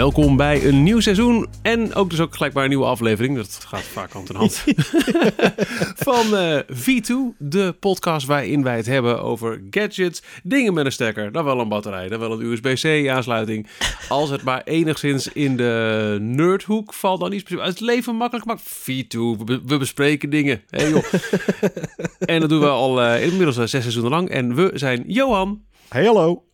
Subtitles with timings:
[0.00, 3.36] Welkom bij een nieuw seizoen en ook dus ook gelijk maar een nieuwe aflevering.
[3.36, 4.64] Dat gaat vaak hand in hand.
[6.08, 11.32] van eh, V2, de podcast waarin wij het hebben over gadgets, dingen met een stekker,
[11.32, 13.66] dan wel een batterij, dan wel een USB-C aansluiting.
[14.08, 18.62] Als het maar enigszins in de nerdhoek valt, dan iets uit het leven makkelijk maakt.
[18.62, 20.62] V2, we, we bespreken dingen.
[20.70, 21.04] Hey, joh.
[22.18, 24.28] en dat doen we al uh, inmiddels uh, zes seizoenen lang.
[24.28, 25.62] En we zijn Johan.
[25.88, 26.49] Hey, hallo.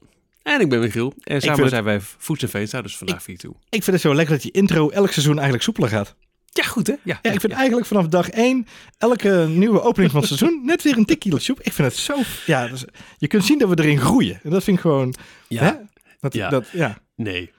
[0.46, 1.12] En ik ben Michiel.
[1.23, 2.00] En samen zijn wij
[2.42, 3.54] en Veenstra, dus vandaag 4 toe.
[3.70, 6.14] Ik vind het zo lekker dat die intro elk seizoen eigenlijk soepeler gaat.
[6.50, 6.92] Ja, goed hè?
[7.02, 8.66] Ja, Ja, ik vind eigenlijk vanaf dag één,
[8.98, 11.60] elke nieuwe opening van het seizoen, net weer een tikkie soep.
[11.60, 12.14] Ik vind het zo...
[12.46, 12.84] Ja, dus,
[13.18, 14.40] je kunt zien dat we erin groeien.
[14.42, 15.14] En dat vind ik gewoon...
[15.48, 15.62] Ja.
[15.62, 15.73] Hè?
[16.20, 16.48] Dat, Ja.
[16.48, 16.98] Dat, ja.
[17.16, 17.51] Nee.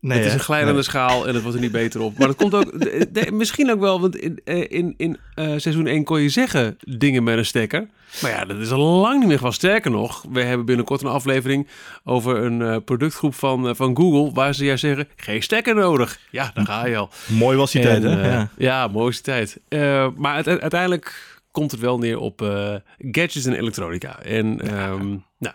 [0.00, 0.82] Nee, het is een glijdende Nee.
[0.82, 2.18] schaal en het wordt er niet beter op.
[2.18, 2.78] Maar dat komt ook...
[2.80, 6.28] de- de- misschien ook wel, want in, eh, in, in eh, seizoen 1 kon je
[6.28, 7.88] zeggen dingen met een stekker.
[8.22, 9.52] Maar ja, dat is al lang niet meer van.
[9.52, 11.68] Sterker nog, we hebben binnenkort een aflevering
[12.04, 14.32] over een eh, productgroep van, eh, van Google...
[14.34, 16.18] waar ze juist zeggen, geen stekker nodig.
[16.30, 17.10] Ja, daar ga je al.
[17.26, 18.22] Mooi was die En, tijd, hè?
[18.22, 18.48] eh, ja.
[18.56, 19.60] ja, mooiste tijd.
[19.68, 24.18] Eh, maar uite- uiteindelijk komt het wel neer op eh, gadgets en elektronica.
[24.22, 25.54] En ehm, nou,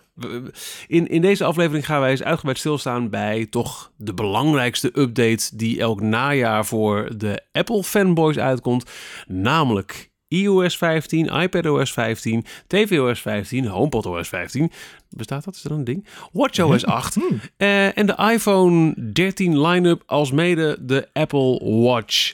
[0.88, 5.80] in, in deze aflevering gaan wij eens uitgebreid stilstaan bij toch de belangrijkste update die
[5.80, 8.90] elk najaar voor de Apple fanboys uitkomt.
[9.28, 14.72] Namelijk iOS 15, iPadOS 15, tvOS 15, HomePodOS 15.
[15.10, 15.56] Bestaat dat?
[15.56, 16.06] Is dat een ding?
[16.32, 17.18] WatchOS 8.
[17.58, 22.34] eh, en de iPhone 13 line-up als mede de Apple Watch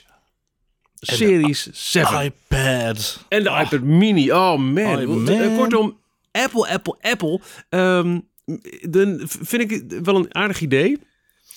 [0.94, 2.24] Series 7.
[2.24, 3.24] iPad.
[3.28, 4.32] En de iPad Mini.
[4.32, 5.06] Oh man.
[5.08, 5.58] Oh, eh.
[5.58, 5.96] Kortom,
[6.32, 7.40] Apple, Apple, Apple.
[7.68, 8.20] Ehm,
[8.90, 10.98] dan vind ik het wel een aardig idee.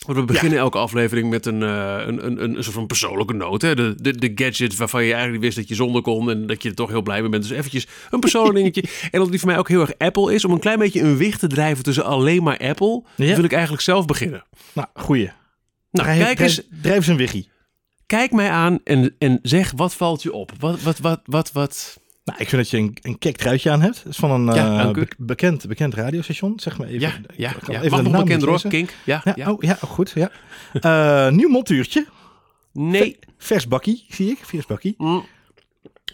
[0.05, 3.33] Want we beginnen elke aflevering met een, eh, een, een, een, een soort van persoonlijke
[3.33, 3.61] noot.
[3.61, 3.75] Hè?
[3.75, 6.30] De, de, de gadget waarvan je eigenlijk wist dat je zonder kon.
[6.30, 7.47] En dat je er toch heel blij mee bent.
[7.47, 8.83] Dus eventjes een persoonlijk dingetje.
[9.11, 10.45] En dat die voor mij ook heel erg Apple is.
[10.45, 13.03] Om een klein beetje een wicht te drijven tussen alleen maar Apple.
[13.16, 13.36] Ja.
[13.36, 14.43] Wil ik eigenlijk zelf beginnen.
[14.73, 15.26] Nou, goeie.
[15.92, 16.54] Nou, Drijf- kijk eens.
[16.55, 17.49] drijf- Drijf eens een wiggie.
[18.05, 20.52] Kijk mij aan en, en zeg wat valt je op.
[20.59, 21.99] Wat, wat, wat, wat, wat...
[22.30, 23.95] Nou, ik vind dat je een, een kek truitje aan hebt.
[24.04, 26.60] Dat is van een Ja, eh, be- bekend, bekend radiostation.
[26.60, 27.00] Zeg maar even.
[27.00, 27.78] Ja, ja, ja.
[27.78, 28.62] even Mag de nog naam bekend hoor.
[28.67, 28.94] Kink.
[29.04, 29.52] Ja, Ja, ja.
[29.52, 30.12] Oh, ja, oh, goed.
[30.16, 30.32] Ja.
[30.73, 32.06] Eh, nieuw montuurtje.
[32.73, 33.20] Nee.
[33.38, 34.38] Vers bakkie, zie ik.
[34.42, 34.94] Vers bakkie.
[34.98, 35.26] Mm.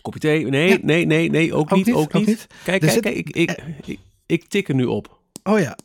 [0.01, 0.45] Kopje thee?
[0.45, 2.25] Nee, nee, nee, nee, ook, Ook niet, niet, ook niet.
[2.27, 2.47] niet.
[2.63, 3.55] Kijk, kijk, ik, ik,
[3.85, 5.19] ik, ik tik er nu op.
[5.43, 5.77] Oh ja.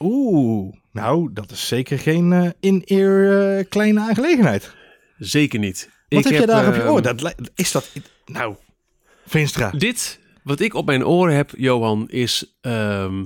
[0.00, 0.74] Oeh.
[0.92, 4.74] Nou, dat is zeker geen eh, in-ear eh, kleine aangelegenheid.
[5.18, 5.90] Zeker niet.
[6.08, 7.02] Wat Ik heb, je daar op je ehm, oor?
[7.02, 7.90] Dat, li- is dat...
[8.26, 8.56] Nou,
[9.26, 9.70] Veenstra.
[9.70, 13.24] Dit, wat ik op mijn oren heb, Johan, is ehm,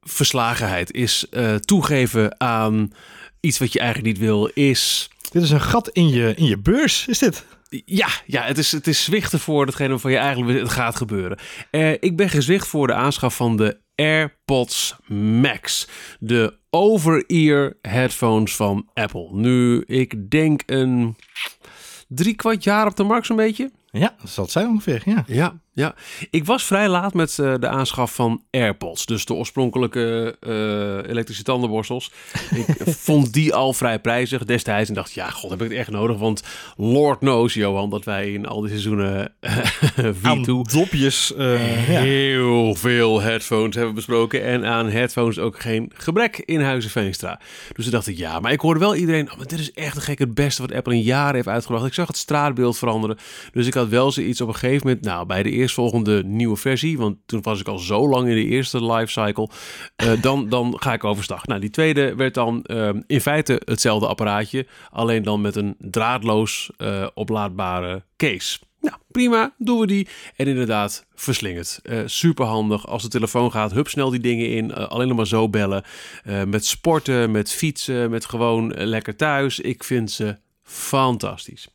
[0.00, 0.92] verslagenheid.
[0.92, 2.92] Is eh, toegeven aan
[3.40, 4.46] iets wat je eigenlijk niet wil.
[4.46, 7.44] Is Dit is een gat in je, in je beurs, is dit?
[7.84, 11.38] Ja, ja het, is, het is zwichten voor datgene waarvan je eigenlijk het gaat gebeuren.
[11.70, 14.96] Eh, ik ben gezwicht voor de aanschaf van de AirPods
[15.40, 15.88] Max.
[16.18, 19.28] De over-ear headphones van Apple.
[19.32, 21.16] Nu, ik denk een
[22.08, 23.70] drie kwart jaar op de markt zo'n beetje.
[23.90, 25.24] Ja, dat zal het zijn ongeveer, ja.
[25.26, 25.94] Ja, ja.
[26.30, 29.06] Ik was vrij laat met eh, de aanschaf van AirPods.
[29.06, 32.12] Dus de oorspronkelijke eh, elektrische tandenborstels.
[32.54, 32.66] Ik
[33.06, 34.88] vond die al vrij prijzig destijds.
[34.88, 36.18] En dacht, ja, god, heb ik het echt nodig?
[36.18, 36.42] Want
[36.76, 39.32] Lord knows, Johan, dat wij in al die seizoenen
[40.22, 41.34] Aan V2 dopjes.
[41.34, 42.00] eh, ja.
[42.00, 44.44] heel veel headphones hebben besproken.
[44.44, 47.40] En aan headphones ook geen gebrek in Huizen Veenstra.
[47.72, 49.30] Dus toen dacht ik, ja, maar ik hoorde wel iedereen...
[49.30, 51.86] Oh, maar dit is echt een gek het beste wat Apple in jaren heeft uitgebracht.
[51.86, 53.18] Ik zag het straatbeeld veranderen.
[53.52, 55.04] Dus ik had wel zoiets op een gegeven moment...
[55.04, 56.98] Nou, bij de eerstvolgende nieuwe versie...
[56.98, 59.48] Want toen was ik al zo lang in de eerste lifecycle.
[59.96, 61.46] eh dan, dan ga ik overstag.
[61.46, 64.66] Nou, die tweede werd dan eh, in feite hetzelfde apparaatje.
[64.90, 68.58] Alleen dan met een draadloos eh, oplaadbare case.
[68.80, 70.08] Nou, prima, doen we die.
[70.36, 71.80] En inderdaad, verslingerd.
[71.82, 72.86] Eh super handig.
[72.86, 74.74] Als de telefoon gaat, hup snel die dingen in.
[74.74, 75.84] Alleen nog maar zo bellen.
[76.46, 79.60] Met sporten, met fietsen, met gewoon lekker thuis.
[79.60, 81.68] Ik vind ze fantastisch.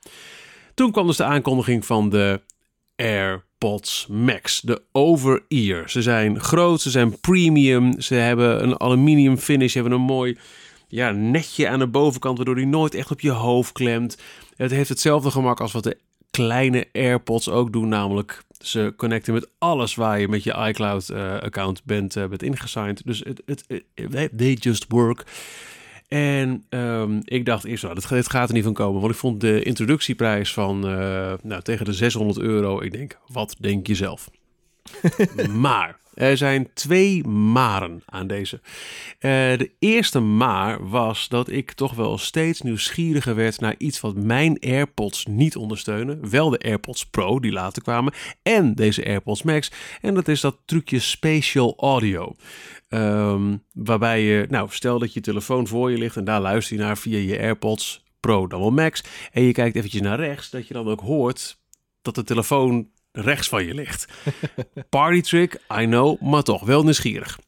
[0.73, 2.42] Toen kwam dus de aankondiging van de
[2.95, 4.62] AirPods Max.
[4.62, 5.89] De over-ear.
[5.89, 8.01] Ze zijn groot, ze zijn premium.
[8.01, 10.38] Ze hebben een aluminium finish, hebben een mooi
[10.88, 14.18] ja, netje aan de bovenkant, waardoor die nooit echt op je hoofd klemt.
[14.56, 15.98] Het heeft hetzelfde gemak als wat de
[16.31, 22.15] kleine AirPods ook doen, namelijk ze connecten met alles waar je met je iCloud-account bent,
[22.15, 23.01] eh, bent ingesigned.
[23.06, 23.83] Dus het, het-
[24.38, 25.24] they just work.
[26.13, 29.01] En ehm, ik dacht eerst, nou, dit, dit gaat er niet van komen.
[29.01, 32.81] Want ik vond de introductieprijs van eh, nou, tegen de 600 euro.
[32.81, 34.30] Ik denk, wat denk je zelf?
[35.65, 38.62] maar Er zijn twee maren aan deze.
[39.19, 44.15] Eh, de eerste maar was dat ik toch wel steeds nieuwsgieriger werd naar iets wat
[44.15, 46.30] mijn AirPods niet ondersteunen.
[46.30, 49.71] Wel de AirPods Pro die later kwamen en deze AirPods Max.
[50.01, 52.36] En dat is dat trucje Spatial Audio.
[52.89, 56.81] Ehm, waarbij je, nou, stel dat je telefoon voor je ligt en daar luister je
[56.81, 59.04] naar via je AirPods Pro, dan wel Max.
[59.31, 61.57] En je kijkt eventjes naar rechts, dat je dan ook hoort
[62.01, 64.06] dat de telefoon rechts van je ligt.
[64.89, 67.39] Party trick, I know, maar toch wel nieuwsgierig.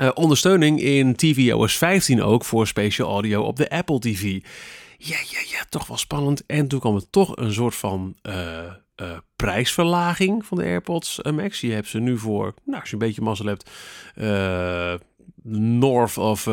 [0.00, 4.22] Uh, ondersteuning in tvOS 15 ook voor spatial audio op de Apple TV.
[4.96, 6.46] Ja, ja, ja, toch wel spannend.
[6.46, 8.34] En toen kwam er toch een soort van uh,
[8.96, 11.60] uh, prijsverlaging van de AirPods Max.
[11.60, 13.70] Je hebt ze nu voor, nou, als je een beetje mazzel hebt,
[15.42, 16.46] north of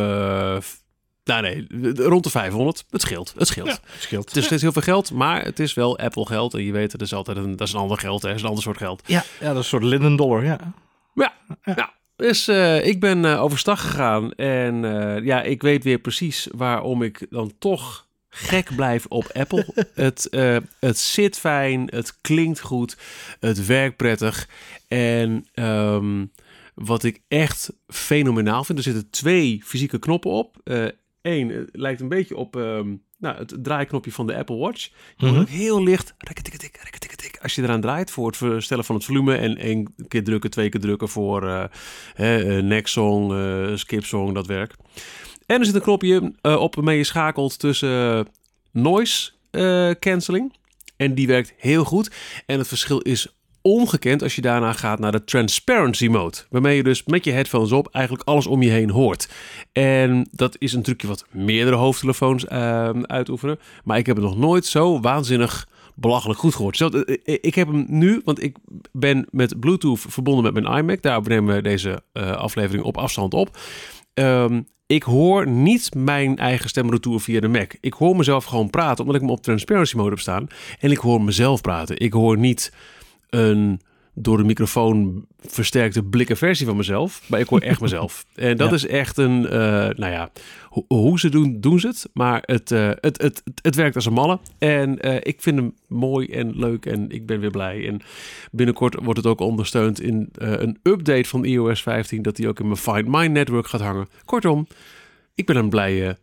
[1.29, 2.85] nou nee, rond de 500.
[2.89, 3.33] Het scheelt.
[3.37, 3.67] Het scheelt.
[3.67, 4.27] het scheelt.
[4.27, 6.53] Het is steeds heel veel geld, maar het is wel Apple geld.
[6.53, 8.21] En je weet, het is altijd een, dat is een ander geld.
[8.21, 9.01] Hè, is een ander soort geld.
[9.05, 10.59] Ja, ja dat is een soort linden dollar, ja.
[11.13, 11.33] Ja,
[11.63, 11.93] ja.
[12.15, 14.31] Dus uh, ik ben uh, overstag gegaan.
[14.33, 19.65] En uh, ja, ik weet weer precies waarom ik dan toch gek blijf op Apple.
[19.93, 20.27] het,
[20.79, 22.97] het zit fijn, het klinkt goed,
[23.39, 24.47] het werkt prettig.
[24.87, 25.47] En...
[25.53, 26.31] Um,
[26.79, 28.77] wat ik echt fenomenaal vind.
[28.77, 30.55] Er zitten twee fysieke knoppen op.
[31.21, 34.89] Eén, het lijkt een beetje op um, nou, het draaiknopje van de Apple Watch.
[35.17, 35.39] Je mm -hmm.
[35.39, 36.13] ook heel licht,
[37.15, 39.35] tik als je eraan draait voor het verstellen van het volume.
[39.35, 41.63] En één keer drukken, twee keer drukken voor uh,
[42.17, 44.75] uh, next song, uh, skip song, dat werk.
[45.45, 48.27] En er zit een knopje op waarmee je schakelt tussen
[48.71, 49.31] noise
[49.99, 50.57] cancelling.
[50.97, 52.11] En die werkt heel goed.
[52.45, 56.37] En het verschil is ongekend als je daarna gaat naar de transparency mode.
[56.49, 59.29] Waarmee je dus met je headphones op eigenlijk alles om je heen hoort.
[59.71, 63.59] En dat is een trucje wat meerdere hoofdtelefoons uh, uitoefenen.
[63.83, 66.77] Maar ik heb het nog nooit zo waanzinnig belachelijk goed gehoord.
[66.77, 66.89] Zo,
[67.23, 68.55] ik heb hem nu, want ik
[68.91, 71.01] ben met Bluetooth verbonden met mijn iMac.
[71.01, 73.57] Daar nemen we deze uh, aflevering op afstand op.
[74.13, 77.73] Um, ik hoor niet mijn eigen stemretour via de Mac.
[77.81, 80.47] Ik hoor mezelf gewoon praten, omdat ik hem op transparency mode heb staan.
[80.79, 81.99] En ik hoor mezelf praten.
[81.99, 82.73] Ik hoor niet
[83.29, 83.81] een
[84.13, 87.21] door de microfoon versterkte blikken versie van mezelf.
[87.29, 88.25] Maar ik hoor echt mezelf.
[88.35, 88.75] En dat Ja.
[88.75, 89.51] is echt een, eh,
[89.89, 90.31] nou ja,
[90.69, 92.09] ho- hoe ze doen, doen ze het.
[92.13, 94.39] Maar het, eh, het, het, het, het werkt als een malle.
[94.57, 97.87] En eh, ik vind hem mooi en leuk en ik ben weer blij.
[97.87, 97.99] En
[98.51, 102.21] binnenkort wordt het ook ondersteund in een update van iOS 15...
[102.21, 104.07] dat die ook in mijn Find My Network gaat hangen.
[104.25, 104.67] Kortom,
[105.35, 106.17] ik ben een blije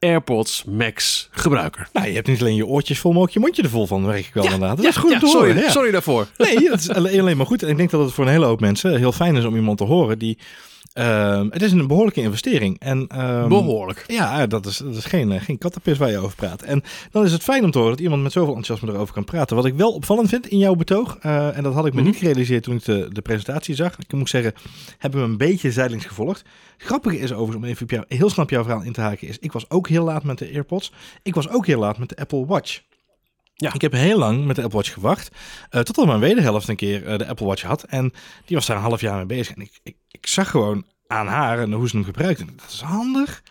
[0.00, 1.88] AirPods Max gebruiker.
[1.92, 4.02] Nou, je hebt niet alleen je oortjes vol, maar ook je mondje er vol van,
[4.02, 4.76] merk ik wel inderdaad.
[4.76, 5.62] Dat is goed ja, te sorry, horen.
[5.62, 5.70] Ja.
[5.70, 6.26] sorry daarvoor.
[6.36, 7.62] Nee, dat is alleen alleen maar goed.
[7.62, 9.78] En ik denk dat het voor een hele hoop mensen heel fijn is om iemand
[9.78, 10.38] te horen die...
[10.92, 12.78] ehm, het is een behoorlijke investering.
[12.80, 14.04] En, ehm, Behoorlijk.
[14.06, 16.62] Ja, dat is, dat is geen, eh, geen kattenpis waar je over praat.
[16.62, 19.24] En dan is het fijn om te horen dat iemand met zoveel enthousiasme erover kan
[19.24, 19.56] praten.
[19.56, 22.08] Wat ik wel opvallend vind in jouw betoog, eh, en dat had ik me Mhm.
[22.08, 23.98] niet gerealiseerd toen ik de, de presentatie zag.
[23.98, 24.52] Ik moet zeggen,
[24.98, 26.44] hebben we een beetje zijdelings gevolgd.
[26.76, 29.28] Grappige is overigens, om even op jou, heel snel op jouw verhaal in te haken,
[29.28, 30.92] is ik was ook heel laat met de AirPods.
[31.22, 32.80] Ik was ook heel laat met de Apple Watch.
[33.60, 33.74] Ja.
[33.74, 35.30] Ik heb heel lang met de Apple Watch gewacht.
[35.70, 37.82] eh totdat mijn wederhelft een keer eh, de Apple Watch had.
[37.82, 38.12] En
[38.44, 39.54] die was daar een half jaar mee bezig.
[39.54, 42.44] En ik, ik, ik zag gewoon aan haar en hoe ze hem gebruikte.
[42.44, 43.42] Dat is handig.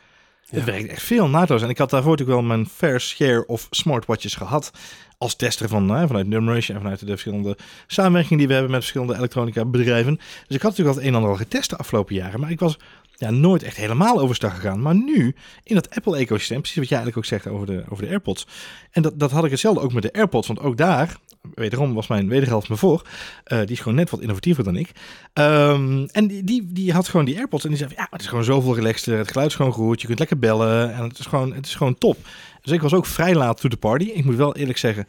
[0.50, 1.62] Het werkt echt veel naadloos.
[1.62, 4.72] En ik had daarvoor natuurlijk wel mijn fair share of smartwatches gehad.
[5.18, 7.58] Als tester van, eh, vanuit Numeration en vanuit de verschillende
[7.88, 10.16] samenwerkingen die we hebben met verschillende elektronica bedrijven.
[10.16, 12.40] Dus ik had natuurlijk al het een en ander al getest de afgelopen jaren.
[12.40, 12.78] Maar ik was
[13.20, 14.82] ja, nooit echt helemaal overstag gegaan.
[14.82, 18.10] Maar nu, in dat Apple-ecosysteem, precies wat jij eigenlijk ook zegt over de, over de
[18.10, 18.48] AirPods.
[18.92, 20.48] En dat, dat had ik hetzelfde ook met de AirPods.
[20.48, 21.18] Want ook daar,
[21.54, 23.08] wederom was mijn wederhelft me voor.
[23.44, 24.92] eh, die is gewoon net wat innovatiever dan ik.
[25.34, 27.64] Ehm, en die, die, die had gewoon die AirPods.
[27.64, 29.18] En die zei, van, ja, het is gewoon zoveel relaxter.
[29.18, 30.02] Het geluid is gewoon goed.
[30.02, 30.94] Je kunt lekker bellen.
[30.94, 32.18] En het is gewoon, het is gewoon top.
[32.62, 34.06] Dus ik was ook vrij laat to the party.
[34.06, 35.08] Ik moet wel eerlijk zeggen,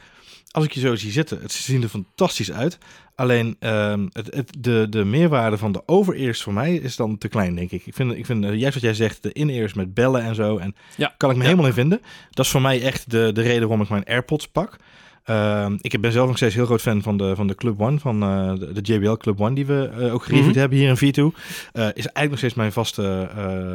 [0.50, 2.78] als ik je zo zie zitten, het ziet er fantastisch uit.
[3.14, 7.28] Alleen ehm, het, het, de, de meerwaarde van de over-ears voor mij is dan te
[7.28, 7.86] klein, denk ik.
[7.86, 10.58] Ik vind, ik vind eh, juist wat jij zegt, de in-ears met bellen en zo.
[10.58, 11.14] En Ja.
[11.16, 11.48] kan ik me Ja.
[11.48, 12.00] helemaal in vinden.
[12.30, 14.76] Dat is voor mij echt de, de reden waarom ik mijn AirPods pak.
[15.24, 17.98] Ehm, ik ben zelf nog steeds heel groot fan van de, van de Club One,
[17.98, 20.58] van eh, de, de JBL Club One, die we eh, ook gereviewd Mhm.
[20.58, 21.34] hebben hier in V2.
[21.72, 23.74] Eh, is eigenlijk nog steeds mijn vaste ehm,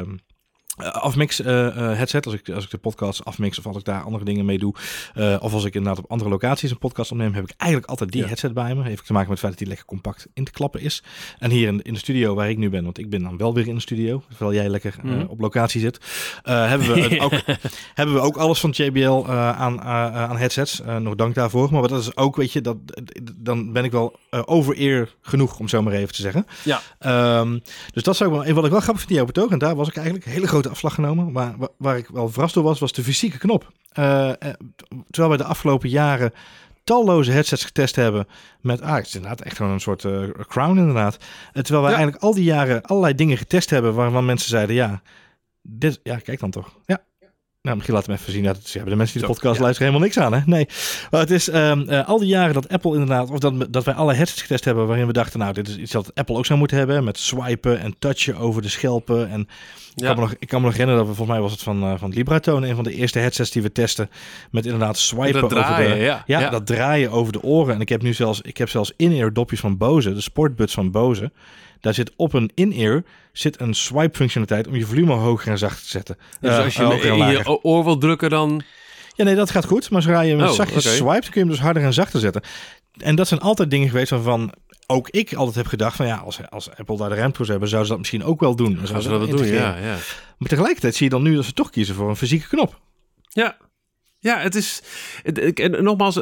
[0.76, 2.26] afmix eh, eh, headset.
[2.26, 4.74] Als ik, als ik de podcast afmix of als ik daar andere dingen mee doe.
[5.14, 8.10] eh, of als ik inderdaad op andere locaties een podcast opneem, heb ik eigenlijk altijd
[8.12, 8.26] die Ja.
[8.26, 8.82] headset bij me.
[8.82, 11.02] Heeft te maken met het feit dat die lekker compact in te klappen is.
[11.38, 13.54] En hier in, in de studio waar ik nu ben, want ik ben dan wel
[13.54, 15.24] weer in de studio, terwijl jij lekker eh, Mhm.
[15.28, 16.00] op locatie zit,
[16.42, 17.32] eh, hebben, we het ook,
[17.94, 20.80] hebben we ook alles van JBL eh, aan, eh, aan headsets.
[20.80, 21.72] Eh, nog dank daarvoor.
[21.72, 22.76] Maar dat is ook, weet je, dat,
[23.36, 26.46] dan ben ik wel eh over-eer genoeg, om zo maar even te zeggen.
[26.64, 26.80] Ja.
[26.98, 27.58] Ehm,
[27.92, 29.74] dus dat zou ik wel, wat ik wel grappig vind in jouw betoog, en daar
[29.76, 31.32] was ik eigenlijk hele grote afslag genomen.
[31.32, 33.72] Maar wa- waar ik wel verrast door was, was de fysieke knop.
[33.92, 34.36] Eh, eh,
[35.10, 36.32] terwijl wij de afgelopen jaren
[36.84, 38.26] talloze headsets getest hebben
[38.60, 41.16] met, ah, het is inderdaad echt gewoon een soort eh, crown inderdaad.
[41.52, 41.96] Terwijl wij Ja.
[41.96, 45.02] eigenlijk al die jaren allerlei dingen getest hebben waarvan mensen zeiden, ja,
[45.62, 46.76] dit, ja, kijk dan toch.
[46.86, 47.04] Ja.
[47.62, 48.42] Nou, misschien laten we even zien.
[48.42, 49.62] Ja, dat ze hebben de mensen die de podcast ja.
[49.62, 50.40] luisteren helemaal niks aan, hè?
[50.46, 50.66] Nee.
[51.10, 53.94] Maar het is ehm, eh, al die jaren dat Apple inderdaad, of dat, dat wij
[53.94, 56.58] alle headsets getest hebben waarin we dachten, nou, dit is iets dat Apple ook zou
[56.58, 59.28] moeten hebben, met swipen en touchen over de schelpen.
[59.30, 59.48] En
[59.96, 61.62] ik, kan me nog, ik kan me nog herinneren dat we, volgens mij was het
[61.62, 64.10] van, eh van Libratone, een van de eerste headsets die we testen,
[64.50, 66.04] met inderdaad swipen Dat over draaien, de...
[66.04, 66.22] ja.
[66.26, 66.50] Ja, Ja.
[66.50, 67.74] dat draaien over de oren.
[67.74, 70.90] En ik heb nu zelfs, ik heb zelfs in-ear dopjes van Bose, de sportbuds van
[70.90, 71.32] Bose.
[71.80, 75.82] Daar zit op een in-ear zit een swipe functionaliteit om je volume hoger en zachter
[75.82, 76.16] te zetten.
[76.40, 77.48] Dus Eh, als je in je lager.
[77.62, 78.62] oor wil drukken, dan...
[79.14, 79.90] Ja, nee, dat gaat goed.
[79.90, 80.94] Maar zodra je hem Oh, zachtjes oké.
[80.94, 82.42] swipet, kun je hem dus harder en zachter zetten.
[82.96, 84.52] En dat zijn altijd dingen geweest waarvan
[84.86, 87.58] ook ik altijd heb gedacht van ja, als, als Apple daar de ruimte voor zou
[87.58, 88.74] hebben, zouden ze dat misschien ook wel doen.
[88.74, 89.76] Dan Gaan ze zouden dat doen, ja.
[89.76, 89.96] ja.
[90.38, 92.80] Maar tegelijkertijd zie je dan nu dat ze toch kiezen voor een fysieke knop.
[93.28, 93.56] Ja.
[94.18, 94.82] Ja, het is.
[95.54, 96.20] En nogmaals,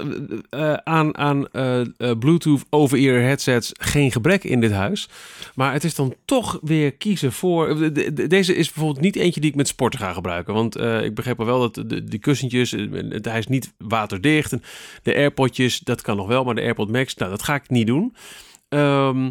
[0.50, 1.80] eh, aan, aan eh,
[2.18, 5.09] Bluetooth over-ear headsets geen gebrek in dit huis.
[5.54, 7.76] Maar het is dan toch weer kiezen voor.
[7.78, 10.54] de- de- de- Deze is bijvoorbeeld niet eentje die ik met sporten ga gebruiken.
[10.54, 12.71] Want ik begreep al wel dat de, die kussentjes.
[12.71, 14.52] het- Hij is niet waterdicht.
[14.52, 14.62] En
[15.02, 16.44] de AirPodjes, dat kan nog wel.
[16.44, 18.14] Maar de AirPod Max, nou, dat ga ik niet doen.
[18.75, 19.31] Ehm,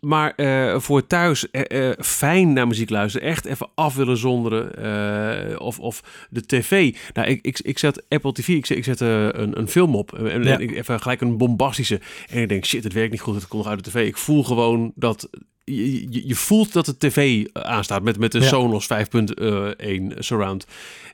[0.00, 5.60] maar eh, voor thuis eh, eh, fijn naar muziek luisteren, echt even af willen zonderen.
[5.60, 6.96] of, of de tv.
[7.14, 10.12] Nou, ik, ik, ik zet Apple TV, ik zet, ik zet een, een film op.
[10.18, 10.52] En, Ja.
[10.52, 12.00] en ik, even gelijk een bombastische.
[12.28, 14.06] En ik denk, shit, het werkt niet goed, het komt nog uit de tv.
[14.06, 15.28] Ik voel gewoon dat...
[15.74, 18.46] Je, je, voelt dat de tv aanstaat met, met de Ja.
[18.46, 20.66] Sonos 5.1 surround.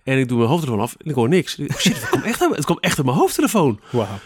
[0.04, 1.56] En ik doe mijn hoofdtelefoon af en ik hoor niks.
[1.59, 3.80] Ik- Shit, het komt echt, uit- het komt echt uit mijn hoofdtelefoon.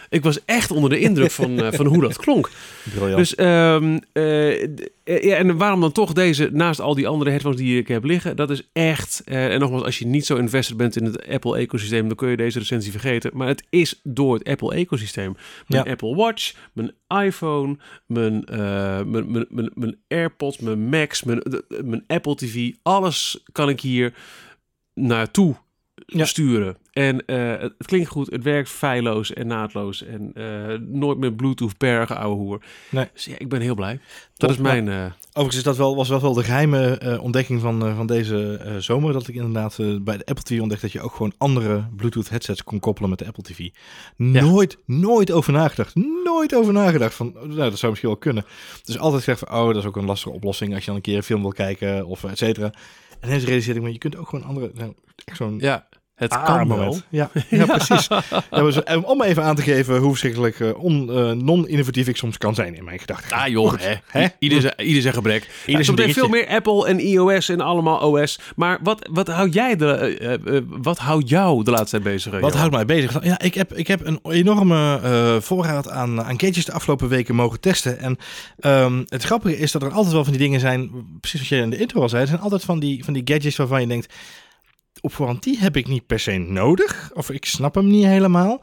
[0.08, 2.50] Ik was echt onder de indruk van, eh, van hoe dat klonk.
[2.94, 3.16] briljant.
[3.16, 4.68] Dus, eh, eh,
[5.06, 8.36] ja, en waarom dan toch deze naast al die andere headphones die ik heb liggen?
[8.36, 12.06] Dat is echt, eh, en nogmaals, als je niet zo invested bent in het Apple-ecosysteem,
[12.06, 13.30] dan kun je deze recensie vergeten.
[13.34, 15.36] Maar het is door het Apple-ecosysteem.
[15.66, 15.90] Mijn Ja.
[15.90, 16.92] Apple Watch, mijn
[17.24, 18.58] iPhone, mijn, eh,
[19.02, 23.80] mijn, mijn, mijn, mijn AirPods, mijn Macs, mijn, de- mijn Apple TV, alles kan ik
[23.80, 24.14] hier
[24.94, 25.54] naartoe
[26.06, 26.24] Ja.
[26.24, 26.76] sturen.
[26.96, 30.04] En eh, het klinkt goed, het werkt feilloos en naadloos.
[30.04, 32.62] En eh, nooit met Bluetooth bergen, ouwe hoer.
[32.90, 33.08] Nee.
[33.12, 33.92] Dus ja, ik ben heel blij.
[33.92, 34.02] Dat
[34.36, 34.88] Top, is mijn...
[34.88, 38.60] eh, Overigens is dat wel, was dat wel de geheime eh, ontdekking van, van deze
[38.78, 39.12] zomer.
[39.12, 42.64] Dat ik inderdaad bij de Apple TV ontdekte dat je ook gewoon andere Bluetooth headsets
[42.64, 43.68] kon koppelen met de Apple TV.
[44.16, 45.94] Nooit, nooit over nagedacht.
[46.24, 48.44] Nooit over nagedacht van, nou, dat zou misschien wel kunnen.
[48.84, 51.02] Dus altijd gezegd van, oh, dat is ook een lastige oplossing als je dan een
[51.02, 52.72] keer een film wil kijken of et cetera.
[53.20, 54.92] En ineens realiseerde ik me, je kunt ook gewoon andere, nou,
[55.24, 56.98] echt zo'n ja, het Ah, kan wel.
[57.08, 58.08] Ja, ja precies.
[58.50, 62.38] Ja, en om even aan te geven hoe verschrikkelijk eh, on, eh, non-innovatief ik soms
[62.38, 63.36] kan zijn in mijn gedachten.
[63.36, 63.94] Ah joh, hè.
[64.06, 64.26] hè?
[64.38, 65.48] Ieder, zijn, ieder zijn gebrek.
[65.64, 68.38] zijn Ja, zometeen veel meer Apple en iOS en allemaal OS.
[68.56, 72.32] Maar wat, wat houdt jij de, eh, eh, wat houdt jou de laatste tijd bezig?
[72.32, 73.24] eh, Wat houdt mij bezig?
[73.24, 77.34] Ja, ik heb, ik heb een enorme eh, voorraad aan, aan gadgets de afgelopen weken
[77.34, 77.98] mogen testen.
[77.98, 78.16] En
[78.58, 81.56] ehm, het grappige is dat er altijd wel van die dingen zijn, precies wat je
[81.56, 83.86] in de intro al zei, er zijn altijd van die, van die gadgets waarvan je
[83.86, 84.14] denkt,
[85.00, 87.10] op voorhand die heb ik niet per se nodig.
[87.14, 88.60] Of ik snap hem niet helemaal.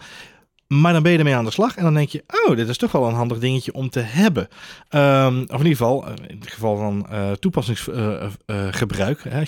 [0.68, 2.78] Maar dan ben je ermee aan de slag en dan denk je, oh, dit is
[2.78, 4.48] toch wel een handig dingetje om te hebben.
[4.90, 9.44] Ehm, of in ieder geval, eh, in het geval van eh toepassingsgebruik, eh,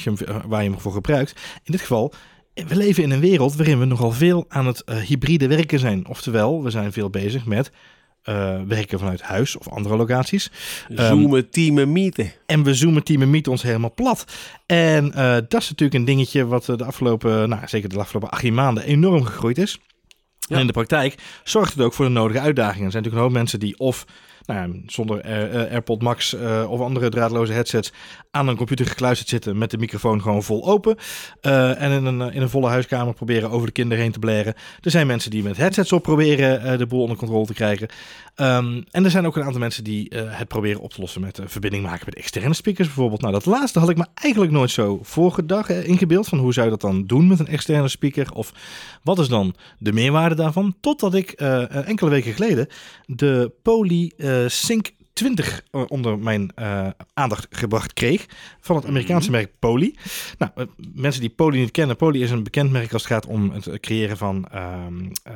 [0.47, 1.31] waar je hem voor gebruikt.
[1.63, 2.13] In dit geval,
[2.53, 6.07] we leven in een wereld waarin we nogal veel aan het hybride werken zijn.
[6.07, 7.71] Oftewel, we zijn veel bezig met
[8.25, 10.51] eh, werken vanuit huis of andere locaties.
[10.89, 12.31] Zoomen, teamen, meeten.
[12.45, 14.25] En we zoomen teamen meet ons helemaal plat.
[14.65, 18.29] En eh, dat is natuurlijk een dingetje wat eh, de afgelopen, nou zeker de afgelopen
[18.29, 19.79] 18 maanden enorm gegroeid is.
[20.39, 20.55] Ja.
[20.55, 22.85] En in de praktijk zorgt het ook voor de nodige uitdagingen.
[22.85, 24.05] Er zijn natuurlijk een hoop mensen die of
[24.45, 27.91] nou ja, zonder eh, eh, AirPod Max eh, of andere draadloze headsets
[28.31, 30.97] aan een computer gekluisterd zitten met de microfoon gewoon vol open.
[31.41, 34.53] en in een, in een volle huiskamer proberen over de kinderen heen te blaren.
[34.81, 37.87] Er zijn mensen die met headsets op proberen de boel onder controle te krijgen.
[38.35, 41.39] Ehm, en er zijn ook een aantal mensen die het proberen op te lossen met
[41.45, 43.21] verbinding maken met externe speakers bijvoorbeeld.
[43.21, 46.27] Nou, dat laatste had ik me eigenlijk nooit zo voorgedacht, ingebeeld.
[46.27, 48.31] Van hoe zou je dat dan doen met een externe speaker?
[48.33, 48.53] Of
[49.03, 50.75] wat is dan de meerwaarde daarvan?
[50.79, 52.67] Totdat ik enkele weken geleden
[53.05, 58.25] de Poly eh, Sync 20 eh, onder mijn eh, aandacht gebracht kreeg
[58.59, 59.95] van het Amerikaanse merk Poly.
[60.37, 63.25] Nou, eh, mensen die Poly niet kennen, Poly is een bekend merk als het gaat
[63.25, 64.45] om het creëren van
[65.25, 65.33] eh,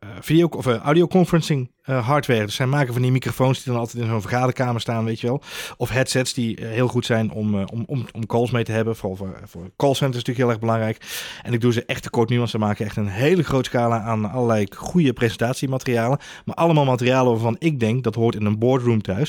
[0.00, 2.44] eh, video of uh, audioconferencing hardware.
[2.44, 5.26] Dus zij maken van die microfoons die dan altijd in zo'n vergaderkamer staan, weet je
[5.26, 5.42] wel.
[5.76, 8.96] Of headsets die heel goed zijn om, om, om, om calls mee te hebben.
[8.96, 11.04] Vooral voor, voor callcenters is natuurlijk heel erg belangrijk.
[11.42, 14.00] En ik doe ze echt tekort nu, want ze maken echt een hele grote scala
[14.00, 16.18] aan allerlei goede presentatiematerialen.
[16.44, 19.19] Maar allemaal materialen waarvan ik denk dat hoort in een boardroom thuis.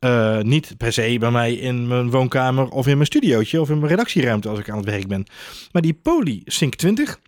[0.00, 3.78] Uh, niet per se bij mij in mijn woonkamer of in mijn studiootje of in
[3.78, 5.26] mijn redactieruimte als ik aan het werk ben.
[5.72, 7.18] Maar die Poly Sync 20,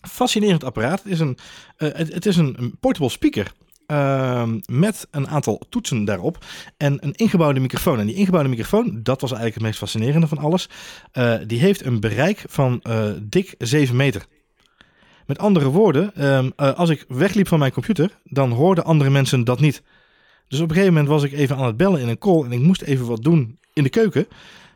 [0.00, 1.02] Fascinerend apparaat.
[1.02, 1.38] Het is een,
[1.76, 3.52] eh, het, is een, portable speaker.
[3.86, 6.44] ehm, met een aantal toetsen daarop
[6.76, 7.98] en een ingebouwde microfoon.
[7.98, 10.68] En die ingebouwde microfoon, dat was eigenlijk het meest fascinerende van alles.
[11.12, 14.26] eh, die heeft een bereik van eh, dik 7 meter.
[15.26, 19.44] Met andere woorden, ehm, eh, als ik wegliep van mijn computer, dan hoorden andere mensen
[19.44, 19.82] dat niet.
[20.48, 22.52] Dus op een gegeven moment was ik even aan het bellen in een call en
[22.52, 24.26] ik moest even wat doen in de keuken.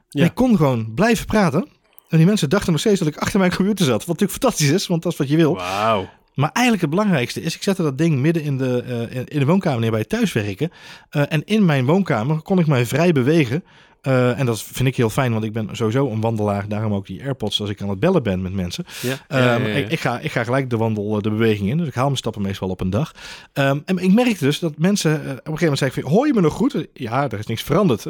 [0.09, 0.21] Ja.
[0.21, 1.69] En ik kon gewoon blijven praten.
[2.09, 3.99] En die mensen dachten nog steeds dat ik achter mijn computer zat.
[3.99, 5.55] Wat natuurlijk fantastisch is, want dat is wat je wil.
[5.55, 6.09] Wauw.
[6.35, 9.47] Maar eigenlijk het belangrijkste is, ik zette dat ding midden in de, eh, in- de
[9.47, 10.71] woonkamer neer bij thuiswerken.
[11.11, 13.65] Eh, en in mijn woonkamer kon ik mij vrij bewegen.
[14.03, 16.69] Eh, en dat vind ik heel fijn, want ik ben sowieso een wandelaar.
[16.69, 18.85] Daarom ook die AirPods als ik aan het bellen ben met mensen.
[19.01, 19.17] Ja.
[19.29, 19.75] Ehm, Ja, ja, ja.
[19.75, 21.77] Ik, ik, ga, ik ga gelijk de wandel, eh, de beweging in.
[21.77, 23.13] Dus ik haal mijn stappen meestal op een dag.
[23.53, 26.13] Ehm, en ik merkte dus dat mensen eh, op een gegeven moment van...
[26.13, 26.87] Hoor je me nog goed?
[26.93, 28.07] Ja, er is niks veranderd.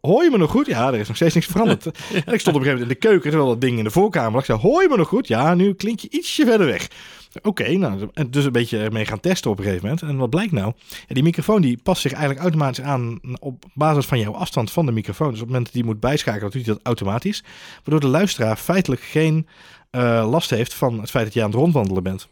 [0.00, 0.66] Hoor je me nog goed?
[0.66, 1.84] Ja, er is nog steeds niks veranderd.
[2.26, 3.90] en ik stond op een gegeven moment in de keuken, terwijl dat ding in de
[3.90, 4.40] voorkamer lag.
[4.40, 5.26] Ik zei, hoor je me nog goed?
[5.28, 6.88] Ja, nu klink je ietsje verder weg.
[7.42, 10.02] Oké, nou, dus een beetje ermee gaan testen op een gegeven moment.
[10.02, 10.72] En wat blijkt nou?
[11.06, 14.92] Die microfoon die past zich eigenlijk automatisch aan op basis van jouw afstand van de
[14.92, 15.30] microfoon.
[15.30, 17.44] Dus op het moment dat die moet bijschakelen, doet hij dat automatisch.
[17.74, 19.46] Waardoor de luisteraar feitelijk geen
[19.90, 22.28] eh, last heeft van het feit dat je aan het rondwandelen bent.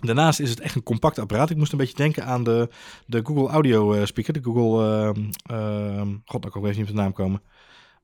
[0.00, 1.50] Daarnaast is het echt een compact apparaat.
[1.50, 2.68] Ik moest een beetje denken aan de,
[3.06, 4.32] de Google Audio eh, speaker.
[4.32, 7.42] De Google, ehm ehm, god, nou kan ik even niet op de naam komen.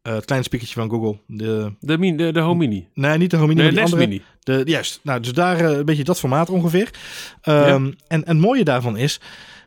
[0.06, 1.18] Eh, het kleine speakertje van Google.
[1.26, 2.88] De, De, min, de, de Home Mini.
[2.94, 4.10] nee, niet de Home Mini, Nee, maar die Nest andere.
[4.44, 4.64] Mini.
[4.64, 6.90] De, juist, nou, dus daar eh, een beetje dat formaat ongeveer.
[7.42, 9.20] Ehm, en, en het mooie daarvan is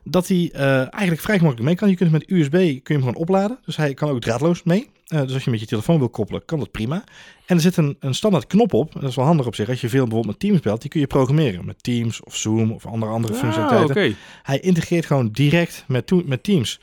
[0.04, 1.90] dat hij eh, eigenlijk vrij gemakkelijk mee kan.
[1.90, 3.60] Je kunt hem met USB kun je hem gewoon opladen.
[3.66, 4.90] Dus hij kan ook draadloos mee.
[5.06, 7.04] Dus als je met je telefoon wil koppelen, kan dat prima.
[7.46, 8.94] En er zit een, een standaard knop op.
[8.94, 9.70] Dat is wel handig op zich.
[9.70, 11.66] Als je veel bijvoorbeeld met Teams belt, die kun je programmeren.
[11.66, 14.18] Met Teams of Zoom of andere, andere Ah, functionaliteiten.
[14.44, 16.80] Hij integreert gewoon direct met, met Teams.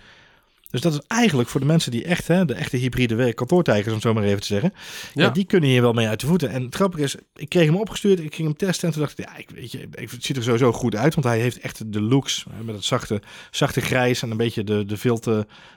[0.82, 3.92] Dus dat is eigenlijk voor de mensen die echt, hè, de echte hybride kantoortijgers om
[3.92, 4.72] het zo maar even te zeggen.
[5.14, 5.24] Ja.
[5.24, 5.30] Ja.
[5.30, 6.50] die kunnen hier wel mee uit de voeten.
[6.50, 9.18] En het grappige is, ik kreeg hem opgestuurd, ik ging hem testen en toen dacht
[9.18, 11.58] ik, ja, ik, weet je, ik, het ziet er sowieso goed uit, want hij heeft
[11.58, 14.96] echt de looks hè, met het zachte, zachte grijs en een beetje de, de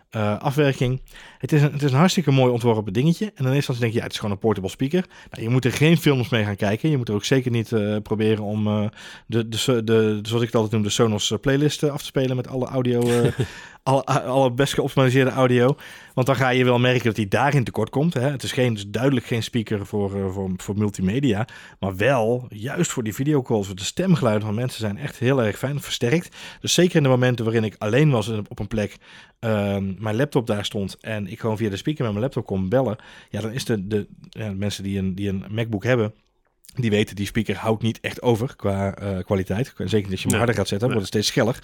[0.10, 1.02] eh, afwerking.
[1.38, 3.32] Het is, een, het is een hartstikke mooi ontworpen dingetje.
[3.36, 5.06] En dan is dan denk je, ja, het is gewoon een portable speaker.
[5.32, 6.90] Nou, je moet er geen films mee gaan kijken.
[6.90, 8.86] Je moet er ook zeker niet eh, proberen om eh,
[9.26, 12.48] de, de, de, zoals ik het altijd noem, de Sonos playlist af te spelen met
[12.48, 13.04] alle audio,
[13.84, 15.76] alle, alle best geoptimaliseerde audio.
[16.14, 18.14] Want dan ga je wel merken dat hij daarin tekort komt.
[18.14, 18.30] Hè.
[18.30, 21.48] Het is geen, duidelijk geen speaker voor, eh, voor, voor multimedia.
[21.80, 23.76] Maar wel, juist voor die videocalls.
[23.76, 26.36] De stemgeluiden van mensen zijn echt heel erg fijn, versterkt.
[26.62, 28.98] Dus zeker in de momenten waarin ik alleen was op een plek,
[29.40, 32.70] ehm, mijn laptop daar stond en ik gewoon via de speaker met mijn laptop kon
[32.70, 32.98] bellen.
[33.30, 36.14] Ja, dan is de, de ja, mensen die een, die een MacBook hebben,
[36.76, 39.74] die weten, die speaker houdt niet echt over qua eh, kwaliteit.
[39.78, 40.38] Zeker niet als je hem Nee.
[40.38, 40.98] harder gaat zetten, Nee.
[40.98, 41.64] wordt het steeds scheller.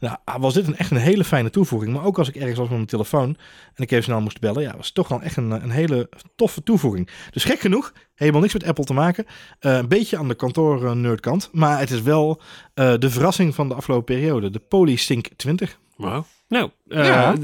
[0.00, 1.92] Nou, was dit een, echt een hele fijne toevoeging.
[1.92, 3.36] Maar ook als ik ergens was met mijn telefoon
[3.74, 6.08] en ik even snel moest bellen, ja, was het toch wel echt een, een hele
[6.36, 7.08] toffe toevoeging.
[7.30, 9.26] Dus gek genoeg, helemaal niks met Apple te maken.
[9.58, 11.48] Eh, een beetje aan de kantoor-nerdkant.
[11.52, 12.40] Maar het is wel
[12.74, 14.50] eh, de verrassing van de afgelopen periode.
[14.50, 15.78] De Polysync 20.
[15.96, 16.26] Wauw.
[16.48, 17.34] Nou, eh, Ja.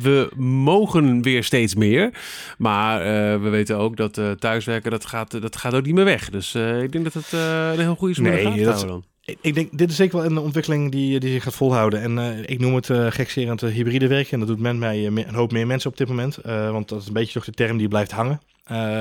[0.00, 2.10] we mogen weer steeds meer.
[2.58, 6.04] Maar eh, we weten ook dat eh, thuiswerken, dat gaat, dat gaat ook niet meer
[6.04, 6.30] weg.
[6.30, 8.58] Dus eh, ik denk dat het eh, een heel goede is om in de Nee,
[8.58, 9.04] te dat- houden dan.
[9.24, 12.00] Ik- denk, dit is zeker wel een ontwikkeling die, die zich gaat volhouden.
[12.00, 14.32] En eh, ik noem het eh gekserend eh, hybride werken.
[14.32, 16.38] En dat doet men me- een hoop meer mensen op dit moment.
[16.44, 18.40] Want dat is een beetje toch de term die blijft hangen.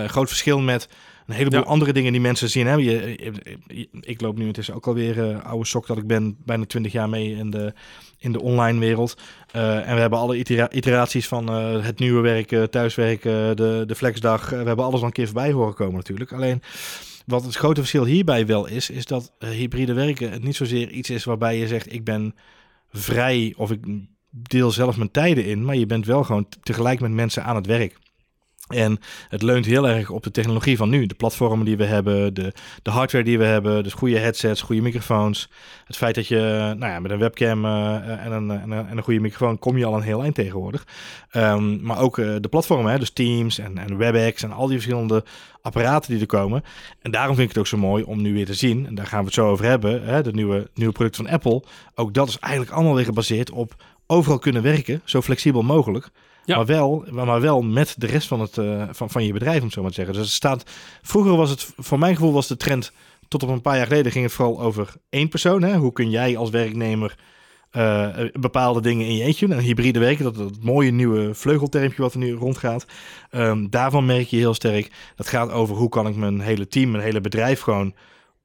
[0.07, 0.87] Groot verschil met
[1.27, 1.65] een heleboel Ja.
[1.65, 2.67] andere dingen die mensen zien.
[2.67, 2.73] Hè.
[2.73, 3.33] Je, je-
[3.67, 6.91] je- ik loop nu, het is ook alweer oude sok dat ik ben, bijna 20
[6.91, 7.73] jaar mee in de,
[8.19, 9.17] in de online wereld.
[9.51, 11.47] En we hebben alle itera- iteraties van
[11.81, 14.49] het nieuwe werken, thuiswerken, de, de flexdag.
[14.49, 16.33] We hebben alles al een keer voorbij horen komen natuurlijk.
[16.33, 16.61] Alleen
[17.31, 21.09] wat het grote verschil hierbij wel is, is dat eh, hybride werken niet zozeer iets
[21.09, 22.35] is waarbij je zegt ik ben
[22.91, 23.79] vrij of ik
[24.29, 27.65] deel zelf mijn tijden in, maar je bent wel gewoon tegelijk met mensen aan het
[27.65, 27.97] werk.
[28.71, 31.05] En het leunt heel erg op de technologie van nu.
[31.05, 34.81] De platformen die we hebben, de, de hardware die we hebben, dus goede headsets, goede
[34.81, 35.49] microfoons.
[35.85, 38.97] Het feit dat je nou ja, met een webcam eh, en, een, en, een, en
[38.97, 40.87] een goede microfoon kom je al een heel eind tegenwoordig.
[41.29, 44.75] Ehm, maar ook eh, de platformen, hè, dus Teams en, en WebEx en al die
[44.75, 45.23] verschillende
[45.61, 46.63] apparaten die er komen.
[47.01, 49.07] En daarom vind ik het ook zo mooi om nu weer te zien, en daar
[49.07, 51.63] gaan we het zo over hebben, hè, de nieuwe, nieuwe product van Apple.
[51.95, 53.75] Ook dat is eigenlijk allemaal weer gebaseerd op
[54.07, 56.09] overal kunnen werken, zo flexibel mogelijk.
[56.45, 59.63] Maar, wel, maar wel met de rest van, het, eh, van, van je bedrijf, om
[59.63, 60.13] het zo maar te zeggen.
[60.13, 60.63] Dus het staat,
[61.01, 62.91] vroeger was het, voor mijn gevoel was de trend,
[63.27, 65.63] tot op een paar jaar geleden ging het vooral over één persoon.
[65.63, 65.75] Hè?
[65.75, 67.15] Hoe kun jij als werknemer
[67.71, 69.47] eh, bepaalde dingen in je eentje?
[69.47, 72.85] En hybride werken, dat, dat mooie nieuwe vleugeltermpje wat er nu rondgaat.
[73.29, 76.91] Ehm, daarvan merk je heel sterk, dat gaat over hoe kan ik mijn hele team,
[76.91, 77.93] mijn hele bedrijf gewoon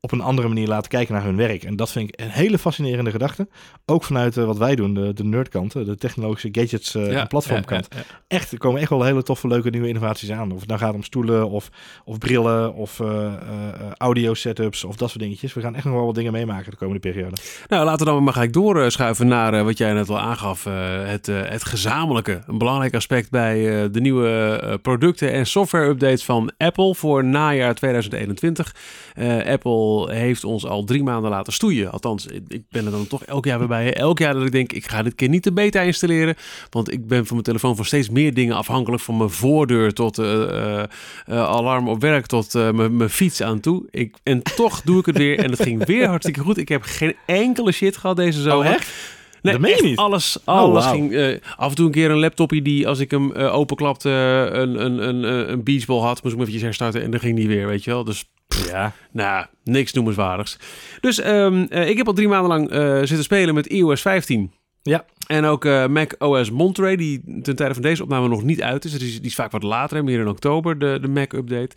[0.00, 1.62] op een andere manier laten kijken naar hun werk.
[1.64, 3.48] En dat vind ik een hele fascinerende gedachte.
[3.86, 7.26] Ook vanuit eh, wat wij doen, de, de nerdkant, eh, de technologische gadgets uh, en
[7.26, 7.86] platformkant.
[7.90, 8.04] ja, ja.
[8.28, 10.52] Echt, er komen echt wel hele toffe, leuke nieuwe innovaties aan.
[10.52, 11.68] Of het nou gaat om stoelen of,
[12.04, 15.54] of brillen of eh, eh, eh, audio setups of dat soort dingetjes.
[15.54, 17.36] We gaan echt nog wel wat dingen meemaken de komende periode.
[17.68, 20.66] Nou, laten we dan maar gelijk doorschuiven naar eh, wat jij net al aangaf.
[20.66, 20.72] eh,
[21.04, 22.40] het, eh, het gezamenlijke.
[22.46, 27.74] Een belangrijk aspect bij eh, de nieuwe eh, producten en software-updates van Apple voor najaar
[27.74, 28.74] 2021.
[29.14, 29.46] Eh,
[29.86, 31.90] Apple heeft ons al drie maanden laten stoeien.
[31.90, 33.94] Althans, ik- ben er dan toch elk jaar weer bij.
[33.94, 36.34] Elk jaar dat ik denk, ik ga dit keer niet de beta installeren.
[36.70, 39.02] Want ik ben van mijn telefoon voor steeds meer dingen afhankelijk.
[39.02, 40.82] Van mijn voordeur tot eh, eh,
[41.26, 43.86] eh, alarm op werk tot mijn mijn fiets aan toe.
[43.90, 45.38] Ik, en toch doe ik het weer.
[45.38, 46.56] En het ging weer hartstikke goed.
[46.58, 48.66] Ik heb geen enkele shit gehad deze zomer.
[48.66, 49.14] Oh, echt?
[49.42, 49.96] Nee, Dat meen je niet?
[49.98, 50.94] alles, alles wauw.
[50.94, 51.40] ging.
[51.56, 54.08] af en toe een keer een laptopje die, als ik hem openklapte,
[54.52, 57.36] een, een, een, een, een beachball had, moest ik hem eventjes herstarten en dan ging
[57.36, 58.04] die weer, weet je wel.
[58.04, 58.24] Dus
[58.66, 58.92] Ja.
[59.12, 60.58] nou, niks noemenswaardigs.
[61.00, 64.52] Dus ehm, eh, ik heb al drie maanden lang eh, zitten spelen met iOS 15.
[64.82, 65.04] Ja.
[65.26, 68.84] En ook eh, Mac OS Monterey, die ten tijde van deze opname nog niet uit
[68.84, 68.90] is.
[68.90, 71.76] Dus die, is- die is vaak wat later, meer in oktober, de, de Mac-update.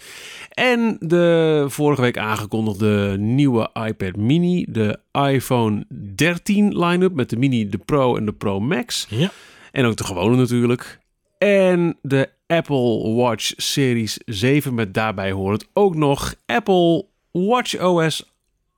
[0.49, 4.99] En de vorige week aangekondigde nieuwe iPad mini, de
[5.31, 9.05] iPhone 13 line-up met de mini, de Pro en de Pro Max.
[9.09, 9.31] Ja.
[9.71, 10.99] En ook de gewone natuurlijk.
[11.37, 18.23] En de Apple Watch Series 7 met daarbij horend ook nog Apple Watch OS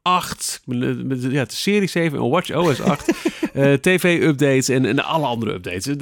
[0.02, 0.62] 8.
[0.66, 3.12] Met, met- ja, de Serie 7 en Watch OS 8.
[3.54, 5.96] eh, TV-updates en, en alle andere updates.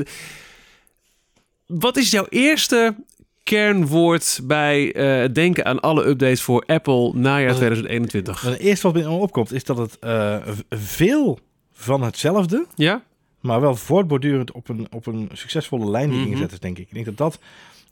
[1.66, 2.96] Wat is jouw eerste
[3.44, 8.42] kernwoord bij het denken aan alle updates voor Apple najaar Wat- 2021?
[8.42, 10.38] Het eerste wat me opkomt is dat het eh,
[10.70, 11.40] veel
[11.74, 13.04] van hetzelfde, Ja?
[13.40, 16.28] Maar wel voortbordurend op een, op een succesvolle lijn die Mhm.
[16.28, 16.88] ingezet is, denk ik.
[16.88, 17.40] Ik denk dat dat,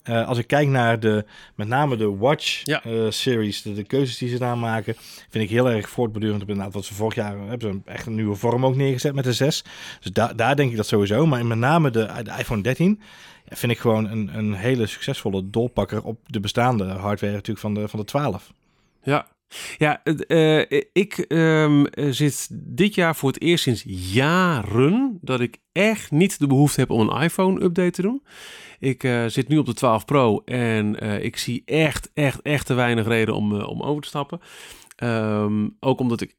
[0.04, 2.84] eh, als ik kijk naar de, met name de Watch Ja.
[2.84, 4.96] eh, series, de, de keuzes die ze daar maken,
[5.30, 8.16] vind ik heel erg voortbordurend op inderdaad wat ze vorig jaar hebben ze echt een
[8.16, 9.64] nieuwe vorm ook neergezet met de 6.
[10.02, 11.26] Dus da daar denk ik dat sowieso.
[11.26, 13.02] Maar met name de, de iPhone 13
[13.50, 17.74] ja, vind ik gewoon een, een hele succesvolle dolpakker op de bestaande hardware natuurlijk van
[17.74, 18.52] de, van de 12.
[19.04, 19.28] Ja.
[19.78, 20.60] Ja, het, eh,
[20.94, 23.84] ik ehm, eh, zit dit jaar voor het eerst sinds
[24.14, 28.22] jaren dat ik echt niet de behoefte heb om een iPhone-update te doen.
[28.80, 32.66] Ik eh, zit nu op de 12 Pro en eh, ik zie echt, echt, echt
[32.66, 34.40] te weinig reden om, eh, om over te stappen.
[34.96, 36.37] Ehm, ook omdat ik eh,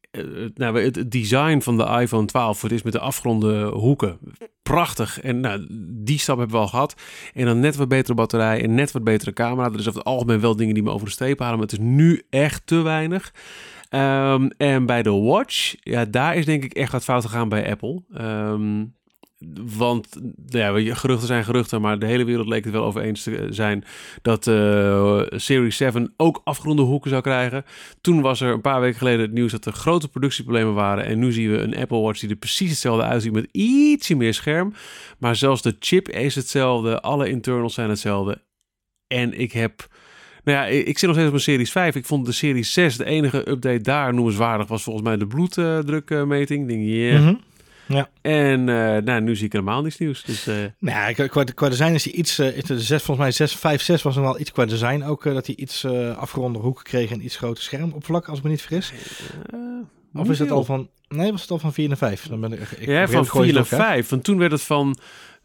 [0.55, 4.19] nou, het design van de iPhone 12 voor het is met de afgeronde hoeken.
[4.63, 5.21] Prachtig.
[5.21, 6.95] En nou, die stap hebben we al gehad.
[7.35, 9.69] En dan net wat betere batterij en net wat betere camera.
[9.69, 11.59] Er is over het algemeen wel dingen die me over de streep halen.
[11.59, 13.33] Maar het is nu echt te weinig.
[13.89, 17.71] Ehm, en bij de Watch, ja, daar is denk ik echt wat fout gegaan bij
[17.71, 18.03] Apple.
[18.13, 18.85] Ehm,
[19.77, 20.09] want
[20.51, 23.47] nou ja, geruchten zijn geruchten, maar de hele wereld leek het wel over eens te
[23.51, 23.85] zijn
[24.23, 27.65] dat eh Series 7 ook afgeronde hoeken zou krijgen.
[28.01, 31.05] Toen was er een paar weken geleden het nieuws dat er grote productieproblemen waren.
[31.05, 34.35] En nu zien we een Apple Watch die er precies hetzelfde uitziet met ietsje meer
[34.35, 34.73] scherm.
[35.19, 38.43] Maar zelfs de chip is hetzelfde, alle internals zijn hetzelfde.
[39.07, 39.87] En ik heb...
[40.45, 41.95] Nou ja, ik zit nog steeds op een Series 5.
[41.95, 46.63] Ik vond de Series 6, de enige update daar noemenswaardig, was volgens mij de bloeddrukmeting.
[46.63, 47.35] Ik denk, yeah.
[47.89, 48.05] Mhm.
[48.23, 50.23] En eh, nou, nu zie ik helemaal niets nieuws.
[50.25, 53.19] Dus eh, Nou, ja, qua- qua, qua design is hij iets, is de 6, volgens
[53.19, 55.85] mij 6, 5, 6 was nog wel iets qua design ook, eh, dat hij iets
[55.85, 58.93] eh afgeronde hoeken kreeg en iets groter schermoppervlak, als ik me niet vergis.
[59.53, 59.59] eh,
[60.21, 60.57] Of is het veel.
[60.57, 62.27] al van, nee, was het al van 4 naar 5?
[62.29, 63.95] Dan ben ik, ik Ja, van gooi 4 het naar elkaar.
[63.95, 64.09] 5.
[64.09, 64.99] Want toen werd het van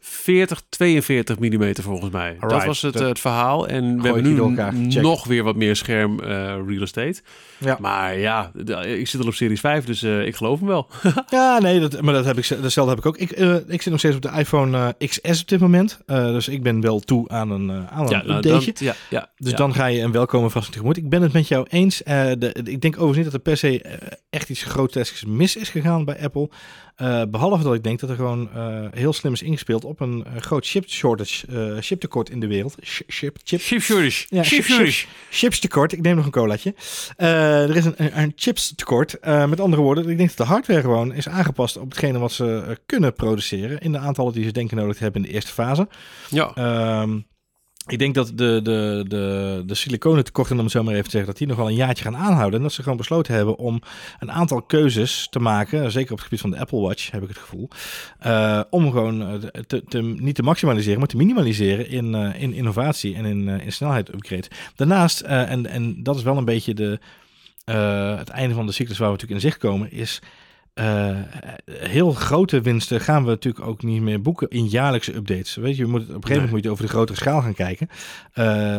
[0.06, 2.36] 40, 42 mm volgens mij.
[2.40, 3.68] Dat was het, eh, het verhaal.
[3.68, 6.28] En we hebben nu nog weer wat meer scherm eh,
[6.66, 7.20] real estate.
[7.58, 7.76] Ja.
[7.80, 10.88] Maar ja, de- ik zit al op Series 5, dus eh, ik geloof hem wel.
[11.30, 13.16] Ja, nee, dat, maar dat heb ik, datzelfde heb ik ook.
[13.16, 15.98] Ik, eh, ik zit nog steeds op de iPhone eh, XS op dit moment.
[16.06, 18.72] Eh, dus ik ben wel toe aan een, eh, aan ja, een nou, updateje.
[18.72, 19.56] dan, ja, ja, Dus ja.
[19.56, 20.96] dan ga je een welkome vast tegemoet.
[20.96, 22.02] Ik ben het met jou eens.
[22.02, 23.92] Eh, de, ik denk overigens niet dat er per se eh,
[24.30, 26.50] echt iets grotesks mis is gegaan bij Apple.
[26.94, 30.24] Eh, behalve dat ik denk dat er gewoon eh, heel slim is ingespeeld op een
[30.24, 32.74] eh, groot chip shortage, chiptekort in de wereld.
[32.82, 34.26] Sh- chip, chip, Chip shortage.
[34.28, 35.06] Ja, Chip shortage.
[35.30, 35.92] chipstekort.
[35.92, 36.74] Ik neem nog een colaatje.
[37.16, 39.18] Er is een, een, een chipstekort.
[39.18, 42.32] Eh, met andere woorden, ik denk dat de hardware gewoon is aangepast op hetgene wat
[42.32, 43.78] ze kunnen produceren.
[43.80, 45.88] In de aantallen die ze denken nodig te hebben in de eerste fase.
[46.30, 46.52] Ja.
[46.54, 47.18] Ehm,
[47.86, 51.10] ik denk dat de, de, de, de siliconen tekorten, om het zo maar even te
[51.10, 52.58] zeggen, dat die nog wel een jaartje gaan aanhouden.
[52.58, 53.82] En dat ze gewoon besloten hebben om
[54.18, 57.28] een aantal keuzes te maken, zeker op het gebied van de Apple Watch, heb ik
[57.28, 57.68] het gevoel.
[58.18, 63.14] eh, om gewoon eh, te, niet te maximaliseren, maar te minimaliseren in, eh, in innovatie
[63.14, 64.48] en in, in snelheid upgrade.
[64.76, 66.98] Daarnaast, en, en dat is wel een beetje de,
[68.18, 70.20] het einde van de cyclus waar we natuurlijk in zicht komen, is
[70.74, 71.16] eh,
[71.66, 75.54] heel grote winsten gaan we natuurlijk ook niet meer boeken in jaarlijkse updates.
[75.54, 77.54] Weet je, je moet, op een gegeven moment moet je over de grotere schaal gaan
[77.54, 77.88] kijken.
[78.34, 78.76] Uh,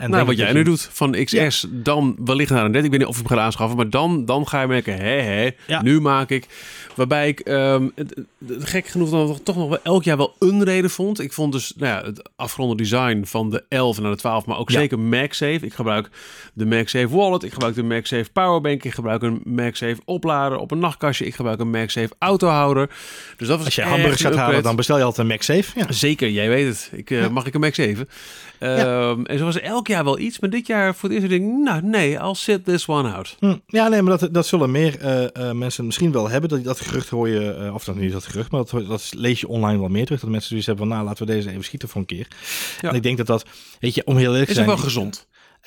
[0.00, 2.84] en nou, wat jij nu doet van XS, dan wellicht naar een 30.
[2.84, 5.20] Ik weet niet of je hem gaat aanschaffen, maar dan, dan ga je merken, hé,
[5.20, 5.50] hé,
[5.82, 6.46] nu maak ik.
[6.94, 7.92] Waarbij ik um,
[8.48, 11.20] gek genoeg dan toch nog wel elk jaar wel een reden vond.
[11.20, 14.58] Ik vond dus nou ja, het afgeronde design van de 11 naar de 12, maar
[14.58, 15.58] ook zeker MagSafe.
[15.60, 16.10] Ik gebruik
[16.52, 20.78] de MagSafe Wallet, ik gebruik de MagSafe Powerbank, ik gebruik een MagSafe oplader op een
[20.78, 22.90] nachtkastje, ik gebruik een MagSafe autohouder.
[23.36, 25.78] Dus dat was Als je hamburgers gaat halen, dan bestel je altijd een MagSafe.
[25.78, 25.92] Ja.
[25.92, 26.90] Zeker, jij weet het.
[26.92, 28.06] Ik, uh, Mag ik een MagSafe?
[28.60, 31.42] Um, En zo was elk jaar wel iets, maar dit jaar voor het eerst denk
[31.42, 33.36] ik, nou nee, I'll sit this one out.
[33.38, 33.56] Hm.
[33.66, 36.50] Ja, nee, maar dat, dat zullen meer uh, uh, mensen misschien wel hebben.
[36.50, 39.48] Dat, dat gerucht hoor je, of dat niet dat gerucht, maar dat, dat lees je
[39.48, 40.20] online wel meer terug.
[40.20, 42.28] Dat mensen zoiets hebben van, nou laten we deze even schieten voor een keer.
[42.80, 43.44] En ik denk dat dat,
[43.80, 44.66] weet je, om heel eerlijk te zijn...
[44.68, 45.26] Is wel gezond.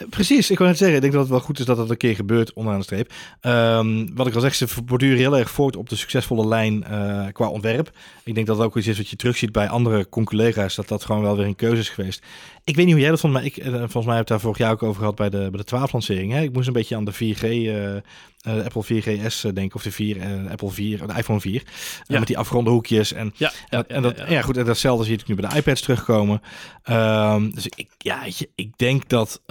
[0.10, 1.98] Precies, ik wil net zeggen, ik denk dat het wel goed is dat dat een
[1.98, 3.14] keer gebeurt onderaan de streep.
[3.42, 7.26] Um, wat ik al zeg, ze borduren heel erg voort op de succesvolle lijn uh,
[7.32, 7.92] qua ontwerp.
[8.24, 11.06] Ik denk dat dat ook iets is wat je terugziet bij andere collega's, dat dat
[11.06, 12.24] gewoon wel weer een keuze is geweest.
[12.64, 14.40] Ik weet niet hoe jij dat vond, maar ik, uh, volgens mij heb ik daar
[14.40, 16.32] vorig jaar ook over gehad bij de, bij de 12 lancering.
[16.32, 16.42] Hè?
[16.42, 18.02] Ik moest een beetje aan de 4G, uh, uh,
[18.44, 21.64] Apple 4GS denken, of de 4, Apple 4, de iPhone 4.
[22.08, 22.20] Ja.
[22.20, 23.14] met die afgeronde hoekjes.
[23.14, 23.52] En, ja,
[23.88, 26.42] en dat, ja, goed, en datzelfde zie je nu bij de iPads terugkomen.
[26.90, 28.24] Um, dus ik, ja,
[28.56, 29.42] ik denk dat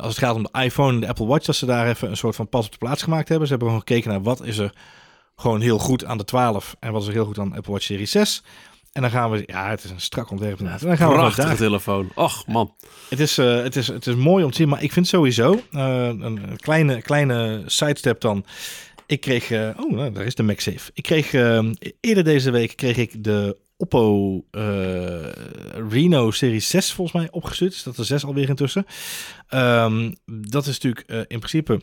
[0.00, 2.16] als het gaat om de iPhone en de Apple Watch, dat ze daar even een
[2.16, 3.46] soort van pas op de plaats gemaakt hebben.
[3.46, 4.72] Ze hebben gewoon gekeken naar wat is er
[5.36, 7.72] gewoon heel goed aan de 12 en wat is er heel goed aan de Apple
[7.72, 8.42] Watch Series 6.
[8.92, 10.60] En dan gaan we, ja, het is een strak ontwerp.
[10.60, 12.10] Ja, dan gaan prachtige we telefoon.
[12.14, 12.74] Och, man.
[13.08, 15.52] Het is, uh, het, is, het is mooi om te zien, maar ik vind sowieso
[15.52, 18.44] uh, een kleine, kleine sidestep dan.
[19.06, 20.90] Ik kreeg, uh, oh, nou, daar is de MagSafe.
[20.94, 21.32] Ik kreeg
[22.00, 24.44] eerder deze week kreeg ik de Oppo
[25.90, 27.70] Reno Serie 6 volgens mij opgestuurd.
[27.70, 28.86] Dus dat er 6 alweer intussen.
[29.50, 31.80] Um, dat is natuurlijk in principe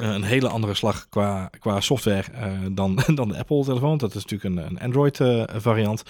[0.00, 2.24] uh, een hele andere slag qua, qua software
[2.72, 3.98] dan, dan de Apple-telefoon.
[3.98, 6.02] Dat is natuurlijk een, een Android-variant.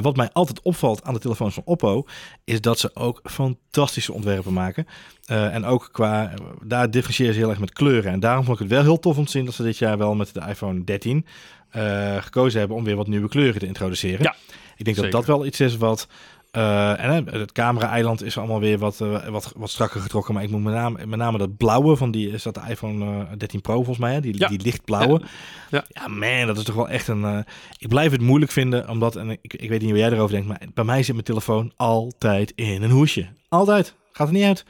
[0.00, 2.06] Wat mij altijd opvalt aan de telefoons van Oppo,
[2.44, 4.86] is dat ze ook fantastische ontwerpen maken.
[5.26, 8.12] en ook qua, daar differentiëren ze heel erg met kleuren.
[8.12, 9.98] En daarom vond ik het wel heel tof om te zien dat ze dit jaar
[9.98, 11.26] wel met de iPhone 13
[12.20, 14.22] gekozen hebben om weer wat nieuwe kleuren te introduceren.
[14.22, 14.34] Ja,
[14.76, 16.08] ik denk dat dat wel iets is wat
[16.56, 20.34] uh, en het camera-eiland is allemaal weer wat, uh, wat, wat strakker getrokken.
[20.34, 23.04] Maar ik moet met name, met name dat blauwe van die, is dat de iPhone
[23.04, 24.20] uh, 13 Pro volgens mij, hè?
[24.20, 24.48] Die, ja.
[24.48, 25.20] die lichtblauwe.
[25.70, 25.84] Ja.
[25.88, 26.08] ja.
[26.08, 27.44] man, dat is toch wel echt een...
[27.78, 30.48] ik blijf het moeilijk vinden, omdat, en ik, ik weet niet hoe jij erover denkt,
[30.48, 33.26] maar bij mij zit mijn telefoon altijd in een hoesje.
[33.48, 33.94] Altijd.
[34.12, 34.64] Gaat er niet uit.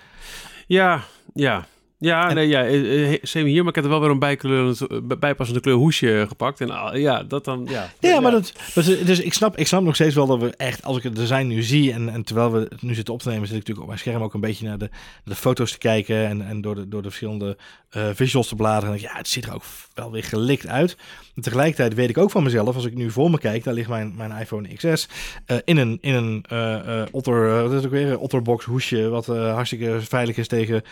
[0.66, 1.02] Ja,
[1.34, 1.66] ja.
[2.02, 4.76] Ja, en, nee, ja, eh, eh, hier, maar ik heb er wel weer een bijkleur,
[5.18, 6.60] bijpassende kleur hoesje gepakt.
[6.60, 7.92] En ah, ja, dat dan, ja.
[7.98, 10.96] Ja, maar dat, dus ik snap, ik snap nog steeds wel dat we echt, als
[10.96, 13.46] ik het design nu zie en, en terwijl we het nu zitten op te nemen,
[13.46, 14.90] zit ik natuurlijk op mijn scherm ook een beetje naar de,
[15.24, 17.56] de foto's te kijken en, en door, de, door de verschillende
[17.96, 18.94] uh, visuals te bladeren.
[18.94, 20.96] En ja, het ziet er ook wel weer gelikt uit.
[21.34, 23.88] En tegelijkertijd weet ik ook van mezelf, als ik nu voor me kijk, daar ligt
[23.88, 25.08] mijn, mijn iPhone XS
[25.46, 29.98] uh, in een, in een uh, otter, wat is ook weer, otterbox hoesje, wat hartstikke
[30.00, 30.82] veilig is tegen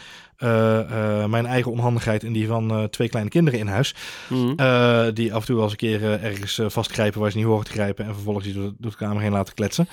[1.28, 3.94] mijn eigen onhandigheid en die van twee kleine kinderen in huis.
[4.28, 4.56] Mm.
[5.14, 7.70] die af en toe wel eens een keer ergens vastkrijpen waar ze niet horen te
[7.70, 9.88] grijpen en vervolgens die door, door de kamer heen laten kletsen.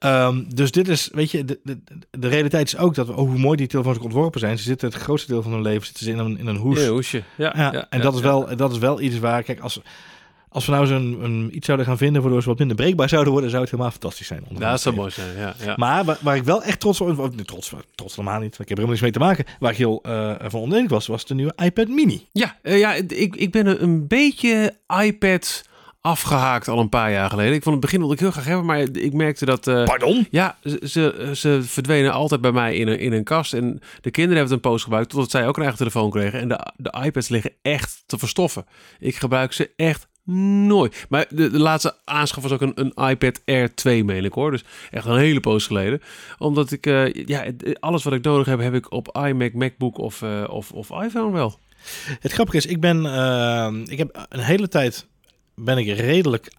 [0.00, 1.78] Um, dus dit is, weet je, de, de,
[2.10, 4.58] de realiteit is ook dat, oh, hoe mooi die telefoons ook ontworpen zijn.
[4.58, 6.80] Ze zitten het grootste deel van hun leven zitten ze in een, in een hoes.
[6.80, 7.22] Ja, hoesje.
[7.34, 9.80] Ja, ja, ja en dat, is wel, dat is wel iets waar, kijk, als,
[10.52, 13.32] als we nou zo'n een, iets zouden gaan vinden waardoor ze wat minder breekbaar zouden
[13.32, 14.44] worden, zou het helemaal fantastisch zijn.
[14.58, 15.36] Ja, dat zou mooi zijn.
[15.36, 15.74] Ja, ja.
[15.76, 18.68] Maar waar, waar, ik wel echt trots op, of, trots, trots helemaal niet, ik heb
[18.68, 19.44] er helemaal niks mee te maken.
[19.60, 22.26] Waar ik heel uh, van was, was de nieuwe iPad Mini.
[22.32, 25.64] Ja, uh, ja ik, ik ben een, een beetje iPad
[26.02, 27.54] afgehaakt al een paar jaar geleden.
[27.54, 29.66] Ik vond het begin wilde ik heel graag hebben, maar ik merkte dat...
[29.66, 30.26] Uh, Pardon?
[30.30, 33.54] Ja, ze, ze verdwenen altijd bij mij in een, in een kast.
[33.54, 36.40] En de kinderen hebben het een poos gebruikt, totdat zij ook een eigen telefoon kregen.
[36.40, 38.66] En de, de iPads liggen echt te verstoffen.
[38.98, 41.06] Ik gebruik ze echt nooit.
[41.08, 44.50] Maar de, de laatste aanschaf was ook een, een iPad Air 2, meen ik hoor.
[44.50, 46.02] Dus echt een hele poos geleden.
[46.38, 47.44] Omdat ik, uh, ja,
[47.80, 51.32] alles wat ik nodig heb, heb ik op iMac, MacBook of, uh, of, of iPhone
[51.32, 51.58] wel.
[52.20, 55.06] Het grappige is, ik ben, uh, ik heb een hele tijd
[55.54, 56.52] ben ik redelijk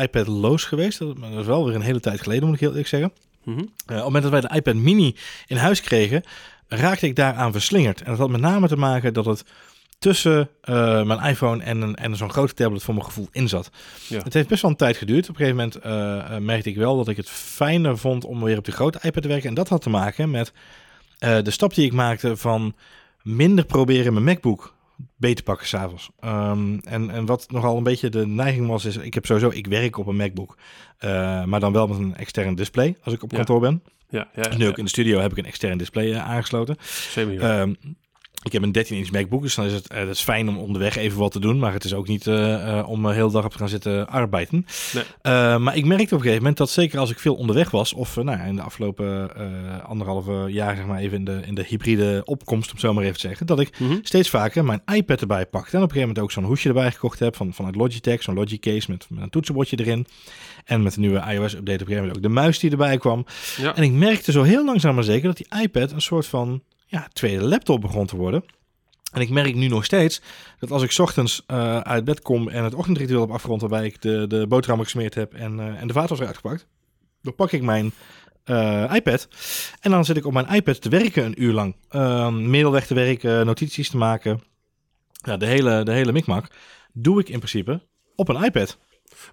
[0.00, 0.98] iPad-loos geweest.
[0.98, 3.12] Dat is wel weer een hele tijd geleden, moet ik heel eerlijk zeggen.
[3.44, 3.62] Mm -hmm.
[3.62, 6.22] uh, op het moment dat wij de iPad mini in huis kregen,
[6.68, 8.00] raakte ik daaraan verslingerd.
[8.00, 9.44] En dat had met name te maken dat het
[10.00, 13.70] tussen uh, mijn iPhone en, en zo'n grote tablet voor mijn gevoel in zat.
[14.08, 14.22] Ja.
[14.22, 15.28] Het heeft best wel een tijd geduurd.
[15.28, 18.58] Op een gegeven moment uh, merkte ik wel dat ik het fijner vond om weer
[18.58, 19.48] op die grote iPad te werken.
[19.48, 20.52] En dat had te maken met
[21.18, 22.74] de stap die ik maakte van
[23.22, 24.74] minder proberen mijn MacBook
[25.16, 26.10] beter pakken s'avonds.
[26.24, 29.66] Um, en, en wat nogal een beetje de neiging was, is ik heb sowieso, ik
[29.66, 30.56] werk op een MacBook.
[31.46, 33.82] Maar dan wel met een extern display als ik op kantoor ben.
[34.08, 36.76] Ja, ja, nu ook in de studio heb ik een extern display uh, aangesloten.
[37.16, 37.76] Um,
[38.42, 40.96] Ik heb een 13-inch MacBook, dus dan is het, eh, dat is fijn om onderweg
[40.96, 41.58] even wat te doen.
[41.58, 44.08] Maar het is ook niet eh, eh, om de hele dag op te gaan zitten
[44.08, 44.66] arbeiden.
[44.94, 45.04] Nee.
[45.22, 47.92] Eh, maar ik merkte op een gegeven moment dat zeker als ik veel onderweg was...
[47.92, 51.54] of eh, nou, in de afgelopen eh, anderhalve jaar zeg maar even in de, in
[51.54, 52.66] de hybride opkomst...
[52.66, 53.46] om het zo maar even te zeggen...
[53.46, 53.98] dat ik Mhm.
[54.02, 55.76] steeds vaker mijn iPad erbij pakte.
[55.76, 57.36] En op een gegeven moment ook zo'n hoesje erbij gekocht heb...
[57.36, 60.06] Van, vanuit Logitech, zo'n Logicase met, met een toetsenbordje erin.
[60.64, 63.24] En met de nieuwe iOS-update op een gegeven moment ook de muis die erbij kwam.
[63.56, 63.74] Ja.
[63.76, 67.08] En ik merkte zo heel langzaam maar zeker dat die iPad een soort van ja,
[67.12, 68.44] tweede laptop begon te worden.
[69.12, 70.20] En ik merk nu nog steeds
[70.58, 74.02] dat als ik ochtends eh, uit bed kom en het ochtendritueel heb afgerond, waarbij ik
[74.02, 76.66] de, de boterhammen gesmeerd heb en, eh, en de eruit gepakt,
[77.22, 77.92] dan pak ik mijn
[78.44, 79.28] eh, iPad
[79.80, 81.76] en dan zit ik op mijn iPad te werken een uur lang.
[81.88, 84.40] Ehm middelweg te werken, notities te maken.
[85.12, 86.46] Ja, de hele, de hele mikmak
[86.92, 87.80] doe ik in principe
[88.16, 88.78] op een iPad.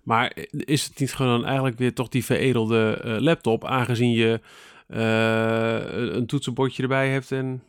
[0.04, 4.42] Maar is het niet gewoon dan eigenlijk weer toch die veredelde laptop, aangezien je
[4.88, 7.64] een toetsenbordje erbij hebt en...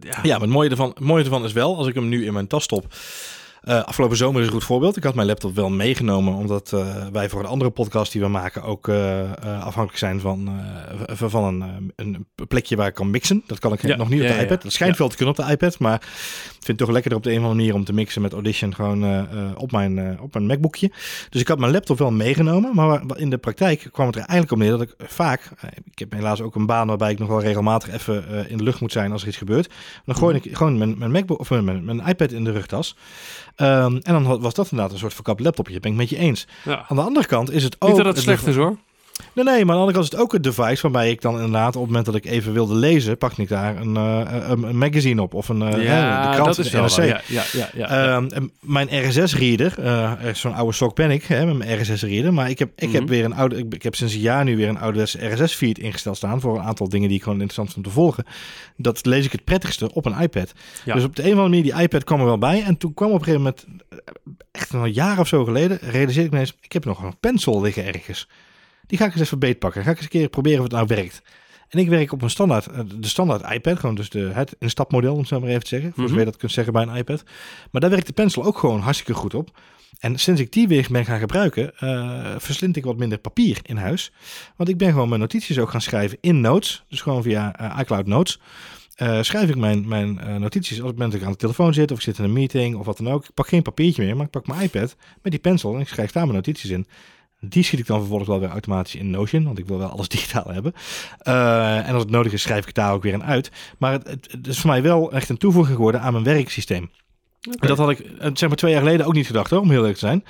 [0.00, 2.24] Ja, Ja, maar het mooie ervan, het mooie ervan is wel, als ik hem nu
[2.24, 2.86] in mijn tas stop.
[3.62, 4.96] Eh, afgelopen zomer is een goed voorbeeld.
[4.96, 8.28] Ik had mijn laptop wel meegenomen, omdat eh, wij voor een andere podcast die we
[8.28, 10.50] maken ook eh, afhankelijk zijn van,
[11.06, 13.42] van een, een plekje waar ik kan mixen.
[13.46, 14.62] Dat kan ik Ja, nog niet op de iPad.
[14.62, 17.24] Dat schijnt wel te kunnen op de iPad, maar ik vind het toch lekkerder op
[17.24, 20.46] de een of andere manier om te mixen met Audition gewoon op, mijn, op mijn
[20.46, 20.92] MacBookje.
[21.30, 24.52] Dus ik had mijn laptop wel meegenomen, maar in de praktijk kwam het er eigenlijk
[24.52, 25.50] op neer dat ik vaak,
[25.90, 28.80] ik heb helaas ook een baan waarbij ik nog wel regelmatig even in de lucht
[28.80, 29.72] moet zijn als er iets gebeurt.
[30.04, 32.96] Dan gooi ik gewoon mijn, mijn MacBook of mijn, mijn, mijn iPad in de rugtas.
[33.56, 35.80] Ehm, en dan was dat inderdaad een soort verkapt laptopje.
[35.80, 36.46] Ben ik met je eens.
[36.64, 36.84] ja.
[36.88, 37.88] Aan de andere kant is het ook.
[37.88, 38.76] Niet dat het het slecht is hoor.
[39.34, 41.34] Nee, nee, maar aan de andere kant is het ook een device waarbij ik dan
[41.34, 44.62] inderdaad op het moment dat ik even wilde lezen, pak ik daar een, eh, een,
[44.62, 47.06] een magazine op of een eh, ja, de krant, dat is NRC.
[47.06, 47.88] Ja, ja, ja, ja.
[48.16, 52.32] Ehm, mijn RSS-reader, eh, zo'n oude sok ben ik, hè, met mijn RSS-reader.
[52.34, 53.10] Maar ik heb, ik heb Mhm.
[53.10, 56.16] weer een oude, ik, ik heb sinds een jaar nu weer een oude RSS-feed ingesteld
[56.16, 58.24] staan voor een aantal dingen die ik gewoon interessant vind om te volgen.
[58.76, 60.52] Dat lees ik het prettigste op een iPad.
[60.84, 62.62] Dus op de een of andere manier, die iPad kwam er wel bij.
[62.62, 63.66] En toen kwam op een gegeven moment,
[64.50, 67.60] echt een jaar of zo geleden, realiseerde ik me eens, ik heb nog een pencil
[67.60, 68.28] liggen ergens.
[68.92, 69.82] Die ga ik eens even beetpakken.
[69.82, 71.22] Ga ik eens een keer proberen of het nou werkt.
[71.68, 75.12] En ik werk op een standaard, eh, de standaard iPad, gewoon dus de, het instapmodel,
[75.12, 75.88] om het zo maar even te zeggen.
[75.90, 76.08] Voor Mhm.
[76.08, 77.22] zover je dat kunt zeggen bij een iPad.
[77.70, 79.58] Maar daar werkt de pencil ook gewoon hartstikke goed op.
[80.00, 83.76] En sinds ik die weer ben gaan gebruiken, eh, verslind ik wat minder papier in
[83.76, 84.12] huis.
[84.56, 86.84] Want ik ben gewoon mijn notities ook gaan schrijven in Notes.
[86.88, 88.40] Dus gewoon via eh, iCloud Notes.
[89.20, 91.96] Schrijf ik mijn, mijn eh, notities als ik ben ik aan de telefoon zit of
[91.96, 93.24] ik zit in een meeting of wat dan ook.
[93.24, 95.88] Ik pak geen papiertje meer, maar ik pak mijn iPad met die pencil en ik
[95.88, 96.86] schrijf daar mijn notities in.
[97.44, 100.08] Die schiet ik dan vervolgens wel weer automatisch in Notion, want ik wil wel alles
[100.16, 100.72] digitaal hebben.
[101.18, 103.50] Eh, en als het nodig is, schrijf ik daar ook weer een uit.
[103.78, 106.90] Maar het, het, het is voor mij wel echt een toevoeging geworden aan mijn werksysteem.
[107.50, 109.78] Dat had ik eh, zeg maar twee jaar geleden ook niet gedacht, hoor, om heel
[109.78, 110.24] eerlijk te zijn.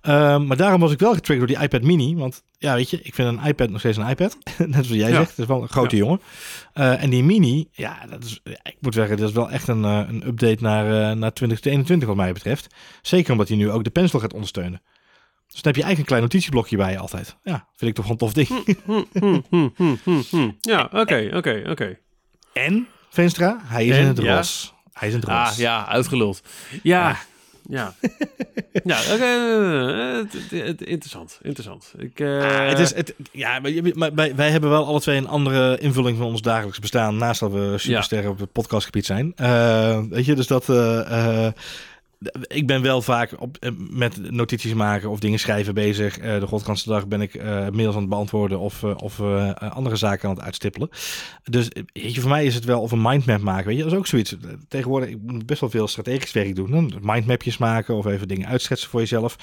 [0.00, 2.14] Ehm, maar daarom was ik wel getriggerd door die iPad mini.
[2.16, 4.38] Want ja, weet je, ik vind een iPad nog steeds een iPad.
[4.58, 5.16] Net zoals jij Ja.
[5.16, 6.02] zegt, het is wel een grote Ja.
[6.02, 6.20] jongen.
[6.72, 9.82] Eh, en die mini, ja, dat is, ik moet zeggen, dat is wel echt een,
[9.82, 12.74] een update naar, naar 2021 wat mij betreft.
[13.02, 14.82] Zeker omdat hij nu ook de pencil gaat ondersteunen.
[15.52, 17.36] Dus dan heb je eigenlijk een klein notitieblokje bij je altijd.
[17.42, 18.48] Ja, vind ik toch een tof ding.
[18.84, 19.02] Hm,
[19.50, 19.94] hm,
[20.30, 20.50] hm.
[20.60, 21.98] Ja, oké, oké, oké.
[22.52, 24.42] En, Veenstra, hij is En, in het ja.
[24.92, 25.28] Hij is in het.
[25.28, 26.42] Ah, ja, uitgeluld.
[26.82, 27.16] Ja, Ah.
[27.68, 27.94] ja.
[28.84, 29.24] Ja, oké.
[30.50, 31.92] eh, interessant, interessant.
[31.98, 35.28] Ik, Ah, het is, het, ja, maar maar wij, wij hebben wel alle twee een
[35.28, 37.16] andere invulling van ons dagelijks bestaan.
[37.16, 39.32] Naast dat we supersterren op het podcastgebied zijn.
[39.36, 40.66] Eh, weet je, dus dat.
[42.46, 46.18] Ik ben wel vaak op, eh, met notities maken of dingen schrijven bezig.
[46.18, 48.84] Eh, de Godganse dag ben ik eh, mails aan het beantwoorden of,
[49.58, 50.88] andere zaken aan het uitstippelen.
[51.44, 53.66] Dus weet je, voor mij is het wel of een mindmap maken.
[53.66, 54.36] Weet je, dat is ook zoiets.
[54.68, 56.72] Tegenwoordig, ik moet best wel veel strategisch werk doen.
[56.72, 56.98] hè.
[57.00, 59.36] Mindmapjes maken of even dingen uitschetsen voor jezelf.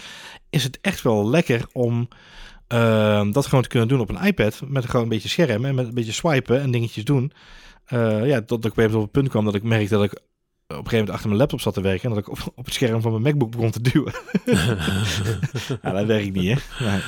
[0.49, 2.07] Is het echt wel lekker om
[2.67, 5.75] Ehm, dat gewoon te kunnen doen op een iPad met gewoon een beetje scherm en
[5.75, 7.31] met een beetje swipen en dingetjes doen.
[8.23, 10.19] Ja, tot ik op een punt kwam dat ik merkte dat ik
[10.67, 12.65] op een gegeven moment achter mijn laptop zat te werken en dat ik op, op
[12.65, 14.13] het scherm van mijn MacBook begon te duwen.
[15.81, 16.85] ja, dat werkt niet, hè?
[16.85, 17.01] Nee.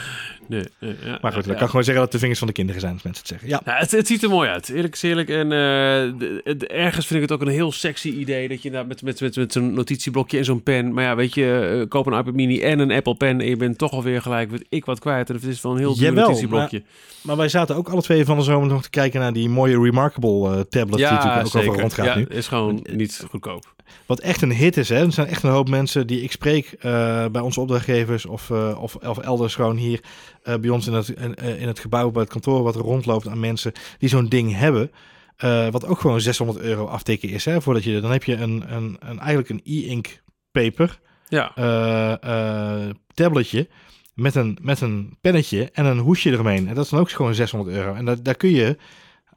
[0.48, 2.48] Nee, nee, ja, Maar goed, ja, ik kan gewoon zeggen dat het de vingers van
[2.48, 3.50] de kinderen zijn, als mensen het zeggen.
[3.50, 5.30] Ja, het, het ziet er mooi uit, eerlijk is eerlijk.
[5.30, 8.72] En eh, de- de- ergens vind ik het ook een heel sexy idee dat je
[8.72, 10.94] daar met, met, met, met zo'n notitieblokje en zo'n pen.
[10.94, 13.58] Maar ja, weet je, eh, koop een iPad mini en een Apple pen en je
[13.58, 15.30] bent toch alweer gelijk, weet ik wat kwijt.
[15.30, 16.84] En het is wel een heel duur Jawel, notitieblokje.
[17.22, 19.82] maar wij zaten ook alle twee van de zomer nog te kijken naar die mooie
[19.82, 22.26] Remarkable eh, tablet die natuurlijk ook rondgaat ja, nu.
[22.30, 23.76] is gewoon niet goedkoop.
[24.06, 25.06] Wat echt een hit is, hè.
[25.06, 28.82] Er zijn echt een hoop mensen die ik spreek eh, bij onze opdrachtgevers of, eh,
[28.82, 30.00] of, of elders gewoon hier
[30.44, 33.28] eh, bij ons in het, in, in het gebouw bij het kantoor wat er rondloopt
[33.28, 34.92] aan mensen die zo'n ding hebben.
[35.72, 37.46] Wat ook gewoon 600 euro aftikken is.
[37.46, 40.22] Hè, voordat je, dan heb je een, een, een, eigenlijk een e-ink
[40.52, 41.52] paper Ja,
[43.14, 43.68] tabletje
[44.14, 46.68] met een, met een pennetje en een hoesje eromheen.
[46.68, 47.94] En dat is dan ook gewoon 600 euro.
[47.94, 48.78] En daar, daar kun je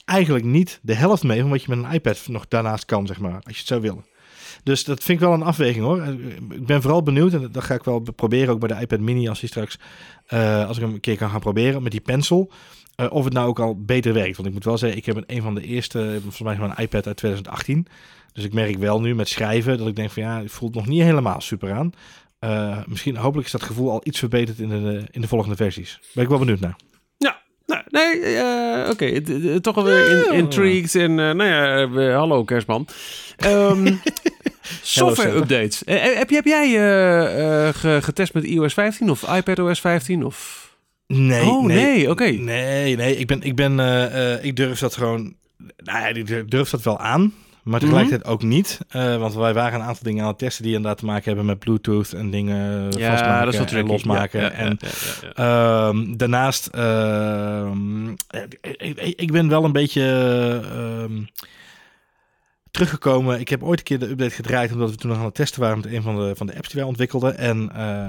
[0.05, 3.19] eigenlijk niet de helft mee van wat je met een iPad nog daarnaast kan, zeg
[3.19, 4.05] maar, als je het zou willen.
[4.63, 6.03] Dus dat vind ik wel een afweging hoor.
[6.51, 9.29] Ik ben vooral benieuwd en dat ga ik wel proberen ook bij de iPad mini
[9.29, 9.79] als die straks,
[10.29, 12.51] uh, als ik hem een keer kan gaan proberen met die pencil.
[12.97, 14.37] Uh, of het nou ook al beter werkt.
[14.37, 17.07] Want ik moet wel zeggen, ik heb een van de eerste, volgens mij een iPad
[17.07, 17.87] uit 2018.
[18.33, 20.87] Dus ik merk wel nu met schrijven dat ik denk van ja, het voelt nog
[20.87, 21.93] niet helemaal super aan.
[22.41, 26.01] Uh, misschien, hopelijk is dat gevoel al iets verbeterd in de, in de volgende versies.
[26.15, 26.77] Ben ik wel benieuwd naar.
[27.17, 29.21] Ja, nou, nee, uh, oké.
[29.21, 29.61] Okay.
[29.61, 30.95] Toch alweer in, intrigued.
[30.95, 32.89] En uh, nou ja, hallo kerstman.
[33.47, 33.85] Um,
[34.83, 35.83] software updates.
[35.85, 40.69] heb, heb jij getest met iOS 15 of iPadOS 15 of...
[41.07, 41.43] Nee.
[41.43, 42.11] Oh, nee, nee oké.
[42.11, 42.37] Okay.
[42.37, 43.79] Nee, nee, ik ben, ik ben,
[44.43, 45.35] ik durf dat gewoon,
[45.77, 47.33] nou ja, ik durf dat wel aan.
[47.63, 48.79] Maar tegelijkertijd ook niet.
[48.97, 51.45] Uh, want wij waren een aantal dingen aan het testen die inderdaad te maken hebben
[51.45, 54.41] met Bluetooth en dingen ja, vastmaken dat is en losmaken.
[54.41, 54.79] Ja, en
[55.39, 57.71] uh, daarnaast, uh,
[58.61, 60.03] ik, ik, ben wel een beetje
[60.65, 61.13] ehm,
[62.71, 63.41] teruggekomen.
[63.41, 65.61] Ik heb ooit een keer de update gedraaid omdat we toen nog aan het testen
[65.61, 67.39] waren met een van de, van de apps die wij ontwikkelden.
[67.39, 68.09] En uh,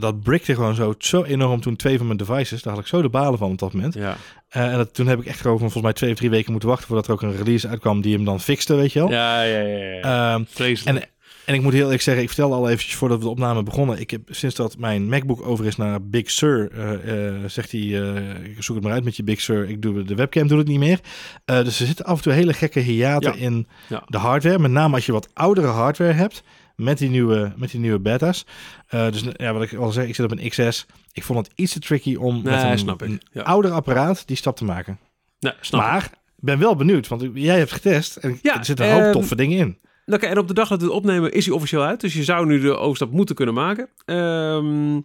[0.00, 2.62] dat, brickte gewoon zo, zo enorm toen twee van mijn devices.
[2.62, 3.94] Daar had ik zo de balen van op dat moment.
[3.94, 4.16] Ja.
[4.56, 6.68] Uh, en dat, toen heb ik echt gewoon volgens mij twee of drie weken moeten
[6.68, 9.10] wachten voordat er ook een release uitkwam die hem dan fixte, weet je wel.
[9.10, 9.98] Ja, ja, ja.
[9.98, 10.40] ja.
[10.46, 10.98] Vreselijk.
[10.98, 11.10] En,
[11.48, 14.00] en ik moet heel eerlijk zeggen, ik vertelde al eventjes voordat we de opname begonnen.
[14.00, 17.80] Ik heb sinds dat mijn MacBook over is naar Big Sur, uh, uh, zegt hij,
[17.80, 18.20] uh,
[18.58, 19.68] zoek het maar uit met je Big Sur.
[19.68, 21.00] Ik doe de webcam, doe het niet meer.
[21.44, 23.38] dus er zitten af en toe hele gekke hiaten Ja.
[23.38, 24.02] in Ja.
[24.06, 24.58] de hardware.
[24.58, 26.42] Met name als je wat oudere hardware hebt
[26.76, 28.46] met die nieuwe, met die nieuwe beta's.
[28.88, 30.86] dus ja, wat ik al zei, ik zit op een XS.
[31.12, 33.08] Ik vond het iets te tricky om Nee, met een, snap ik.
[33.08, 33.42] een Ja.
[33.42, 34.98] ouder apparaat die stap te maken.
[35.40, 35.86] Nee, snap ik.
[35.86, 39.12] maar ik ben wel benieuwd, want jij hebt getest en er zitten een hoop ehm,
[39.12, 39.78] toffe dingen in.
[40.10, 42.00] Oké, en op de dag dat we het opnemen is hij officieel uit.
[42.00, 43.88] Dus je zou nu de overstap moeten kunnen maken.
[44.04, 45.00] Ehm,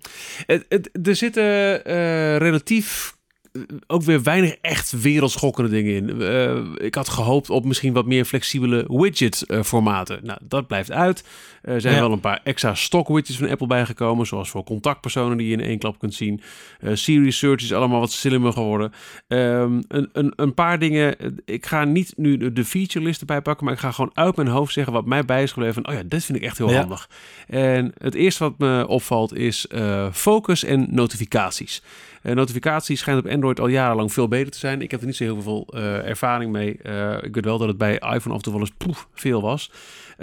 [1.04, 3.18] er zitten eh, relatief
[3.52, 6.22] eh, ook weer weinig echt wereldschokkende dingen in.
[6.22, 10.20] Eh, ik had gehoopt op misschien wat meer flexibele widget-formaten.
[10.24, 11.24] nou, dat blijft uit.
[11.64, 12.00] Er zijn Ja.
[12.00, 14.26] wel een paar extra stock widgets van Apple bijgekomen.
[14.26, 16.42] Zoals voor contactpersonen die je in één klap kunt zien.
[16.80, 18.92] Eh Siri Search is allemaal wat slimmer geworden.
[19.28, 21.20] Ehm, een, een, een paar dingen.
[21.20, 24.36] eh, Ik ga niet nu de, feature list erbij pakken, maar ik ga gewoon uit
[24.36, 25.84] mijn hoofd zeggen wat mij bij is gebleven.
[25.84, 26.80] Van, oh ja, dit vind ik echt heel Ja.
[26.80, 27.10] handig.
[27.48, 31.82] En het eerste wat me opvalt is eh, focus en notificaties.
[32.22, 34.82] Eh, notificaties schijnt op Android al jarenlang veel beter te zijn.
[34.82, 36.78] Ik heb er niet zo heel veel eh, ervaring mee.
[36.78, 39.42] Eh, ik weet wel dat het bij iPhone af en toe wel eens poef, veel
[39.42, 39.72] was.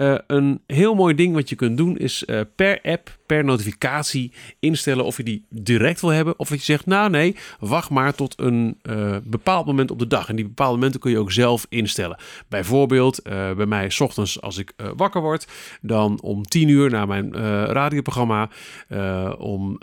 [0.01, 4.33] Eh, een heel mooi ding wat je kunt doen is eh, per app, per notificatie
[4.61, 6.39] instellen of je die direct wil hebben.
[6.39, 10.29] Of je zegt, nou nee, wacht maar tot een eh, bepaald moment op de dag.
[10.29, 12.19] En die bepaalde momenten kun je ook zelf instellen.
[12.49, 15.47] Bijvoorbeeld eh, bij mij 's ochtends als ik eh, wakker word,
[15.81, 17.35] dan om 10 uur na mijn
[17.67, 18.49] radioprogramma,
[19.39, 19.79] om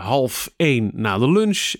[0.00, 1.74] half 1 na de lunch,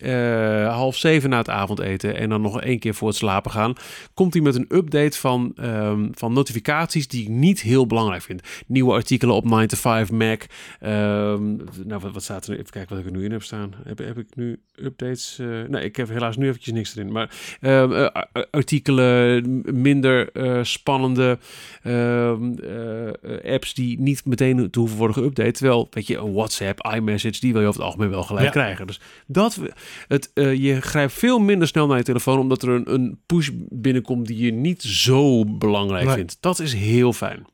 [0.70, 3.74] half 7 na het avondeten en dan nog één keer voor het slapen gaan,
[4.14, 8.42] komt hij met een update van, ehm, van notificaties die ik niet heel belangrijk vind.
[8.66, 10.42] Nieuwe artikelen op 9 to 5 Mac.
[10.80, 11.56] Ehm,
[11.86, 12.52] nou, wat, wat staat er?
[12.58, 13.74] Even kijken wat ik er nu in heb staan.
[13.84, 15.38] Heb, heb ik nu updates?
[15.38, 17.12] eh, nee, ik heb helaas nu eventjes niks erin.
[17.12, 21.38] Maar ehm, eh, artikelen, minder eh, spannende
[21.82, 25.50] ehm, eh, apps die niet meteen te hoeven worden geüpdate.
[25.50, 28.50] Terwijl, weet je, een WhatsApp, iMessage, die wil je over het algemeen wel gelijk Ja.
[28.50, 28.86] krijgen.
[28.86, 29.60] Dus dat,
[30.08, 34.26] het, je grijpt veel minder snel naar je telefoon omdat er een, een push binnenkomt
[34.26, 36.14] die je niet zo belangrijk Nee.
[36.14, 36.36] vindt.
[36.40, 37.44] Dat is heel fijn.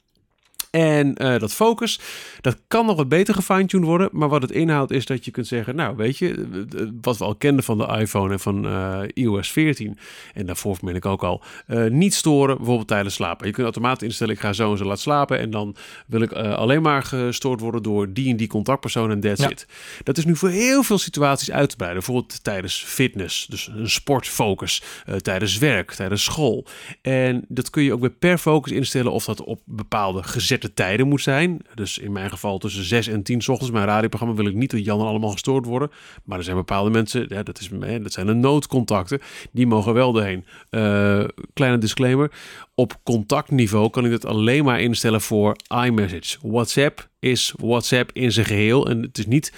[0.70, 2.00] En eh, dat focus,
[2.40, 4.08] dat kan nog wat beter gefine-tuned worden.
[4.12, 5.74] Maar wat het inhoudt is dat je kunt zeggen...
[5.76, 6.34] nou, weet je,
[6.76, 9.98] eh, wat we al kenden van de iPhone en van eh, iOS 14...
[10.34, 11.42] en daarvoor meen ik ook al...
[11.66, 13.46] eh, niet storen, bijvoorbeeld tijdens slapen.
[13.46, 15.38] Je kunt automatisch instellen, ik ga zo en zo laten slapen...
[15.38, 19.20] en dan wil ik eh, alleen maar gestoord worden door die en die contactpersoon en
[19.20, 19.48] that's Ja.
[19.50, 19.66] it.
[20.02, 22.02] Dat is nu voor heel veel situaties uit te breiden.
[22.04, 24.82] Bijvoorbeeld tijdens fitness, dus een sportfocus.
[25.06, 26.66] eh, tijdens werk, tijdens school.
[27.02, 30.22] En dat kun je ook weer per focus instellen of dat op bepaalde
[30.60, 31.60] gezette tijden moet zijn.
[31.74, 33.72] Dus in mijn geval tussen 6 en 10 's ochtends.
[33.72, 35.90] Mijn radioprogramma wil ik niet dat Jan en allemaal gestoord worden.
[36.24, 37.68] Maar er zijn bepaalde mensen, dat, is,
[38.02, 39.20] dat zijn de noodcontacten,
[39.52, 40.44] die mogen wel erheen.
[40.70, 42.30] Eh, kleine disclaimer,
[42.74, 46.38] op contactniveau kan ik het alleen maar instellen voor iMessage.
[46.42, 49.52] WhatsApp is WhatsApp in zijn geheel en het is niet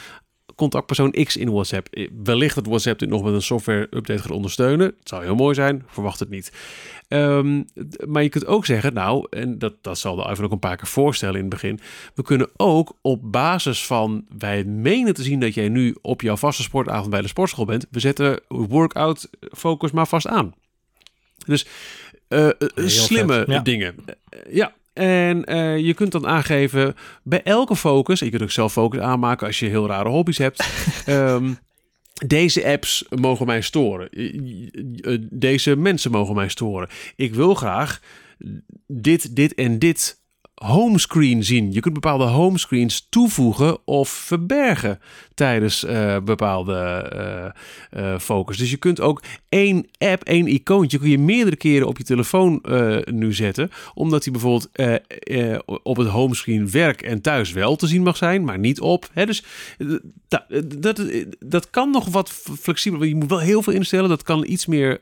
[0.55, 1.89] contactpersoon X in WhatsApp.
[1.89, 4.87] Eh, Wellicht dat WhatsApp dit nog met een software update gaat ondersteunen.
[4.87, 6.53] Het zou heel mooi zijn, verwacht het niet.
[7.09, 7.63] Ehm,
[8.07, 10.77] maar je kunt ook zeggen, nou, en dat, dat zal de iPhone ook een paar
[10.77, 11.81] keer voorstellen in het begin.
[12.15, 16.37] We kunnen ook op basis van wij menen te zien dat jij nu op jouw
[16.37, 17.87] vaste sportavond bij de sportschool bent.
[17.91, 20.55] We zetten workout focus maar vast aan.
[21.47, 21.67] Dus
[22.29, 23.95] eh, eh, slimme vet, dingen.
[24.51, 24.75] Ja.
[24.93, 29.47] En eh, je kunt dan aangeven bij elke focus, je kunt ook zelf focus aanmaken
[29.47, 30.65] als je heel rare hobby's hebt.
[31.07, 31.53] Ehm,
[32.27, 34.11] deze apps mogen mij storen.
[34.11, 36.89] Eh, Deze mensen mogen mij storen.
[37.17, 38.01] Ik wil graag
[38.87, 40.21] dit, dit en dit
[40.55, 41.73] homescreen zien.
[41.73, 45.01] Je kunt bepaalde homescreens toevoegen of verbergen
[45.35, 47.11] tijdens uh, bepaalde
[47.95, 48.57] uh, uh, focus.
[48.57, 52.63] Dus je kunt ook één app, één icoontje, kun je meerdere keren op je telefoon
[53.05, 54.71] nu zetten, omdat die bijvoorbeeld
[55.83, 59.09] op het homescreen werk en thuis wel te zien mag zijn, maar niet op.
[59.13, 59.27] Hè?
[59.27, 59.45] Dus
[60.29, 60.45] dat,
[60.79, 61.03] dat,
[61.39, 62.31] dat kan nog wat
[62.61, 63.09] flexibeler.
[63.09, 64.09] Je moet wel heel veel instellen.
[64.09, 64.99] Dat kan iets meer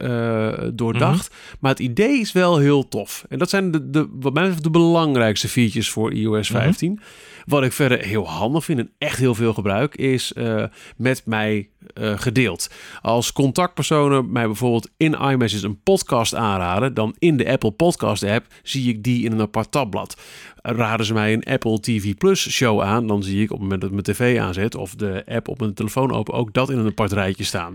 [0.74, 1.31] doordacht.
[1.31, 1.57] Mm-hmm.
[1.61, 3.24] Maar het idee is wel heel tof.
[3.28, 6.91] En dat zijn de, de, wat mij betreft de belangrijkste features voor iOS 15.
[6.91, 7.05] Mm-hmm.
[7.47, 10.64] Wat ik verder heel handig vind en echt heel veel gebruik, is uh,
[10.97, 12.71] met mij uh, gedeeld.
[13.03, 18.47] Als contactpersonen mij bijvoorbeeld in iMessage een podcast aanraden, dan in de Apple Podcast app
[18.62, 20.21] zie ik die in een apart tabblad.
[20.62, 23.81] Raden ze mij een Apple TV Plus show aan, dan zie ik op het moment
[23.81, 26.79] dat ik mijn tv aanzet of de app op mijn telefoon open ook dat in
[26.79, 27.75] een apart rijtje staan.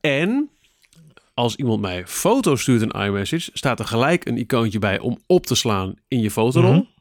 [0.00, 0.50] En
[1.34, 5.46] als iemand mij foto's stuurt in iMessage, staat er gelijk een icoontje bij om op
[5.46, 6.72] te slaan in je fotorol.
[6.72, 6.91] -hmm.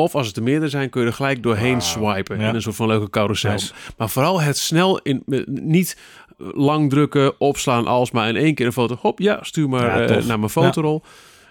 [0.00, 1.82] Of als het er meerdere zijn, kun je er gelijk doorheen wow.
[1.82, 2.40] swipen.
[2.40, 2.48] Ja.
[2.48, 3.50] In een soort van leuke carousel.
[3.50, 3.72] Nice.
[3.96, 5.96] Maar vooral het snel in niet
[6.38, 8.96] lang drukken, opslaan als maar in één keer een foto.
[9.00, 11.02] Hop, ja, stuur maar ja, uh, naar mijn fotorol.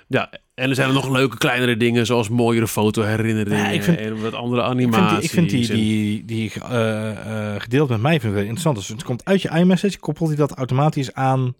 [0.07, 0.29] Ja.
[0.31, 0.39] ja.
[0.55, 4.21] en er zijn er nog leuke kleinere dingen, zoals mooiere fotoherinneringen ja, ik vind, en
[4.21, 5.23] wat andere animaties.
[5.23, 8.39] Ik vind die, ik vind die, die, die uh, uh, gedeeld met mij vind ik
[8.39, 8.75] interessant.
[8.75, 11.55] Dus het komt uit je iMessage, koppelt hij dat automatisch aan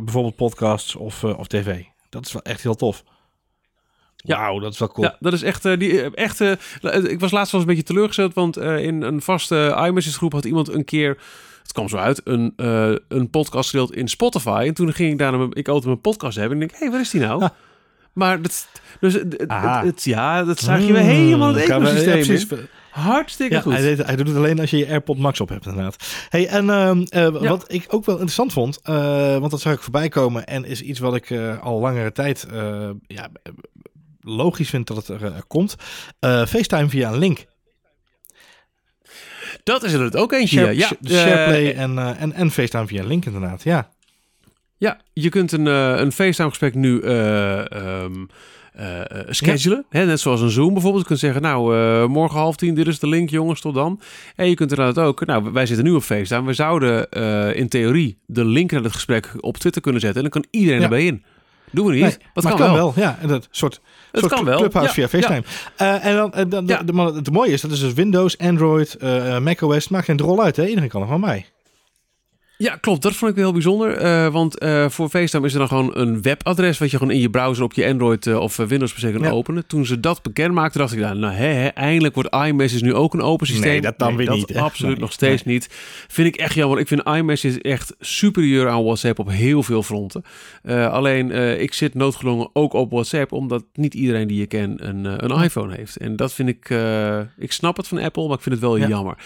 [0.00, 1.82] bijvoorbeeld podcasts of, of tv.
[2.08, 3.04] Dat is wel echt heel tof.
[4.28, 5.06] Ja, Wauw, dat is wel cool.
[5.06, 6.52] Ja, dat is echt, uh, die, echt uh,
[7.02, 10.32] ik was laatst wel eens een beetje teleurgesteld, want uh, in een vaste iMessage groep
[10.32, 11.18] had iemand een keer,
[11.62, 12.52] het kwam zo uit, een,
[13.08, 14.64] een podcast gedeeld in Spotify.
[14.66, 16.86] En toen ging ik daar, naar ik altijd mijn podcast hebben en ik denk, hé,
[16.86, 17.48] hey, waar is die nou?
[18.12, 18.68] Maar dat,
[19.00, 19.44] dus het,
[19.84, 23.72] het, ja, dat zag je weer helemaal het ecosysteem Hartstikke ja, goed.
[23.72, 26.26] Hij, hij, doet het alleen als je je AirPod Max op hebt, inderdaad.
[26.28, 27.48] Hey, en uh, uh, ja.
[27.48, 30.82] wat ik ook wel interessant vond, uh, want dat zag ik voorbij komen en is
[30.82, 32.46] iets wat ik al langere tijd
[33.06, 33.28] ja,
[34.28, 35.76] logisch vind dat het er, er komt.
[36.20, 37.46] Uh, FaceTime via een link.
[39.62, 40.58] Dat is er het ook eentje.
[40.58, 40.90] Share, ja.
[41.04, 43.88] SharePlay en, en, en FaceTime via een link inderdaad, ja.
[44.76, 48.28] Ja, je kunt een, een FaceTime gesprek nu um,
[48.80, 49.86] uh, schedulen.
[49.90, 49.98] Ja.
[49.98, 51.02] Hè, net zoals een Zoom bijvoorbeeld.
[51.02, 54.00] Je kunt zeggen, nou, uh, morgen half tien, dit is de link, jongens, tot dan.
[54.36, 56.46] En je kunt inderdaad ook, nou, wij zitten nu op FaceTime.
[56.46, 60.24] We zouden uh, in theorie de link naar het gesprek op Twitter kunnen zetten.
[60.24, 60.84] En dan kan iedereen ja.
[60.84, 61.24] erbij in.
[61.72, 62.00] Doen we niet.
[62.00, 62.74] Nee, maar kan, kan wel.
[62.74, 62.92] wel.
[62.96, 64.58] Ja, dat soort, het soort kan wel.
[64.58, 65.44] Clubhouse ja, via FaceTime.
[65.76, 65.96] Ja.
[65.96, 66.82] Uh, en dan, en dan ja.
[66.82, 69.88] de, de, het mooie is, dat is dus Windows, Android, uh, macOS.
[69.88, 70.66] Maakt geen rol uit, hè?
[70.66, 71.46] Iedereen kan er van mij.
[72.58, 73.02] Ja, klopt.
[73.02, 74.02] Dat vond ik heel bijzonder.
[74.02, 76.78] Uh, want uh, voor FaceTime is er dan gewoon een webadres...
[76.78, 79.30] wat je gewoon in je browser op je Android uh, of Windows PC kan ja.
[79.30, 79.66] openen.
[79.66, 80.98] Toen ze dat bekend maakten, dacht ik...
[80.98, 83.70] Nou, nou hè, hè, eindelijk wordt iMessage nu ook een open systeem.
[83.70, 84.48] Nee, dat dan nee, weer dat niet.
[84.48, 84.60] Hè?
[84.60, 85.54] Absoluut nee, nog steeds nee.
[85.54, 85.68] niet.
[86.08, 86.78] Vind ik echt jammer.
[86.78, 90.22] Ik vind iMessage echt superieur aan WhatsApp op heel veel fronten.
[90.90, 91.30] alleen,
[91.60, 93.32] ik zit noodgedwongen ook op WhatsApp...
[93.32, 95.96] omdat niet iedereen die je ken een, een iPhone heeft.
[95.96, 96.74] En dat vind ik...
[97.36, 98.88] ik snap het van Apple, maar ik vind het wel ja.
[98.88, 99.16] jammer.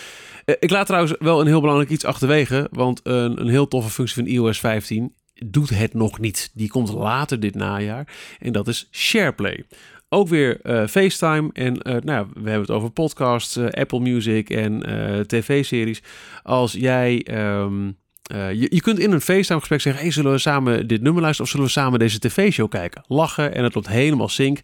[0.44, 2.68] Ik laat trouwens wel een heel belangrijk iets achterwege.
[2.70, 5.14] Want een, een heel toffe functie van iOS 15
[5.46, 6.50] doet het nog niet.
[6.54, 8.08] Die komt later dit najaar.
[8.38, 9.64] En dat is SharePlay.
[10.08, 11.50] Ook weer uh, FaceTime.
[11.52, 14.82] En uh, nou, we hebben het over podcasts, Apple Music en
[15.26, 16.02] tv-series.
[16.42, 17.26] Als jij.
[17.30, 18.00] Um,
[18.32, 21.52] je, je, kunt in een FaceTime-gesprek zeggen: hey, zullen we samen dit nummer luisteren of
[21.52, 23.04] zullen we samen deze tv-show kijken?
[23.06, 24.58] Lachen en het loopt helemaal sync.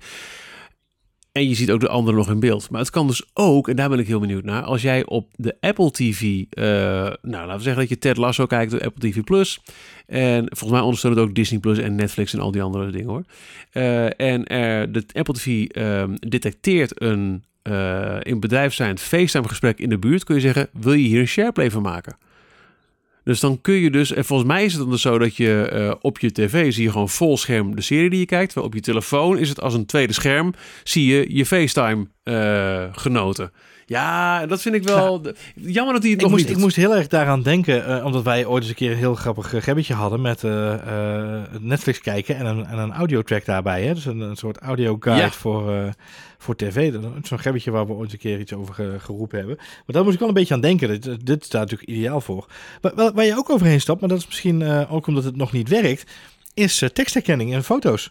[1.39, 2.71] En je ziet ook de andere nog in beeld.
[2.71, 5.29] Maar het kan dus ook, en daar ben ik heel benieuwd naar, als jij op
[5.37, 9.11] de Apple TV, uh, nou laten we zeggen dat je Ted Lasso kijkt op Apple
[9.11, 9.61] TV Plus.
[10.07, 13.09] En volgens mij ondersteunt het ook Disney Plus en Netflix en al die andere dingen
[13.09, 13.25] hoor.
[13.73, 14.43] Uh, en
[14.93, 20.25] de Apple TV uh, detecteert een uh, in bedrijfszijd FaceTime gesprek in de buurt.
[20.25, 22.17] Kun je zeggen, wil je hier een SharePlay van maken?
[23.29, 25.71] Dus dan kun je dus, en volgens mij is het dan dus zo dat je
[25.73, 28.47] uh, op je tv zie je gewoon vol scherm de serie die je kijkt.
[28.47, 30.55] Terwijl op je telefoon is het als een tweede scherm,
[30.85, 33.53] zie je je FaceTime uh, genoten.
[33.87, 35.21] Ja, dat vind ik wel.
[35.23, 35.33] Ja.
[35.55, 38.05] Jammer dat hij het ik nog moest, niet Ik moest heel erg daaraan denken, uh,
[38.05, 40.43] omdat wij ooit eens een keer een heel grappig gebbetje hadden met
[41.61, 43.83] Netflix kijken en een, en een audiotrack daarbij.
[43.83, 43.95] Hè?
[43.95, 45.31] Dus een, een soort audio guide ja.
[45.31, 45.93] voor,
[46.39, 46.93] voor tv.
[47.23, 49.57] Zo'n gebbetje waar we ooit een keer iets over ge, geroepen hebben.
[49.57, 51.01] Maar daar moest ik wel een beetje aan denken.
[51.25, 52.47] Dit, daar natuurlijk ideaal voor.
[52.81, 55.69] Maar, waar, je ook overheen stapt, maar dat is misschien ook omdat het nog niet
[55.69, 56.11] werkt,
[56.55, 58.11] is tekstherkenning en foto's.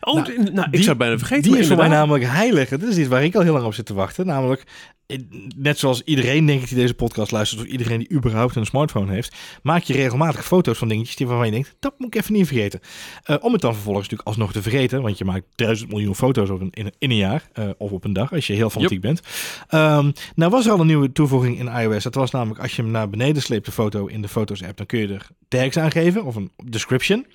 [0.00, 1.50] Oh, Nou, nou, ik die- zou het bijna vergeten.
[1.50, 2.68] Die is voor mij namelijk heilig.
[2.68, 4.26] Dat is iets waar ik al heel lang op zit te wachten.
[4.26, 4.64] Namelijk,
[5.06, 5.18] eh,
[5.56, 7.60] net zoals iedereen denk ik die deze podcast luistert...
[7.60, 9.36] of iedereen die überhaupt een smartphone heeft...
[9.62, 11.76] maak je regelmatig foto's van dingetjes die waarvan je denkt...
[11.80, 12.80] dat moet ik even niet vergeten.
[13.22, 15.02] Eh, om het dan vervolgens natuurlijk alsnog te vergeten...
[15.02, 17.48] want je maakt duizend miljoen foto's op een, in, in een jaar...
[17.52, 19.20] eh, of op een dag, als je heel fanatiek bent.
[19.68, 22.02] Ehm, nou was er al een nieuwe toevoeging in iOS.
[22.02, 24.76] Dat was namelijk als je hem naar beneden sleept, de foto in de Foto's-app...
[24.76, 27.26] dan kun je er tags aangeven of een description...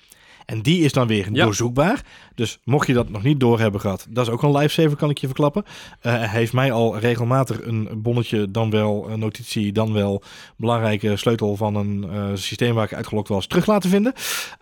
[0.46, 1.44] En die is dan weer Ja.
[1.44, 2.02] doorzoekbaar.
[2.34, 5.10] Dus mocht je dat nog niet door hebben gehad, dat is ook een lifesaver, kan
[5.10, 5.64] ik je verklappen.
[6.00, 10.22] Eh, hij heeft mij al regelmatig een bonnetje, dan wel een notitie, dan wel
[10.56, 14.12] belangrijke sleutel van een eh, systeem waar ik uitgelokt was, terug laten vinden.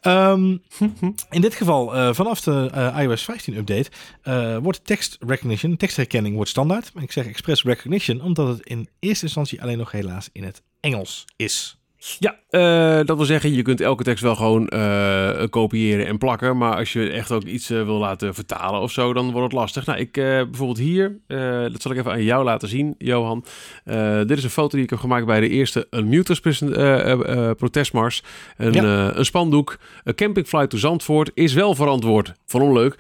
[0.00, 0.56] Ehm,
[1.30, 3.90] in dit geval, eh, vanaf de iOS 15 update,
[4.60, 6.90] wordt text recognition, tekstherkenning wordt standaard.
[6.94, 10.62] En ik zeg expres recognition, omdat het in eerste instantie alleen nog helaas in het
[10.80, 11.81] Engels is.
[12.18, 16.56] Ja, eh, dat wil zeggen, je kunt elke tekst wel gewoon eh, kopiëren en plakken.
[16.56, 19.60] Maar als je echt ook iets eh, wil laten vertalen of zo, dan wordt het
[19.60, 19.86] lastig.
[19.86, 21.18] Nou, ik bijvoorbeeld hier,
[21.72, 23.44] dat zal ik even aan jou laten zien, Johan.
[24.26, 26.40] Dit is een foto die ik heb gemaakt bij de eerste Unmuters
[27.56, 28.22] protestmars.
[28.56, 29.16] Een, Ja.
[29.16, 29.78] een spandoek.
[30.04, 32.32] Een campingflight to Zandvoort is wel verantwoord.
[32.46, 32.96] Vond leuk.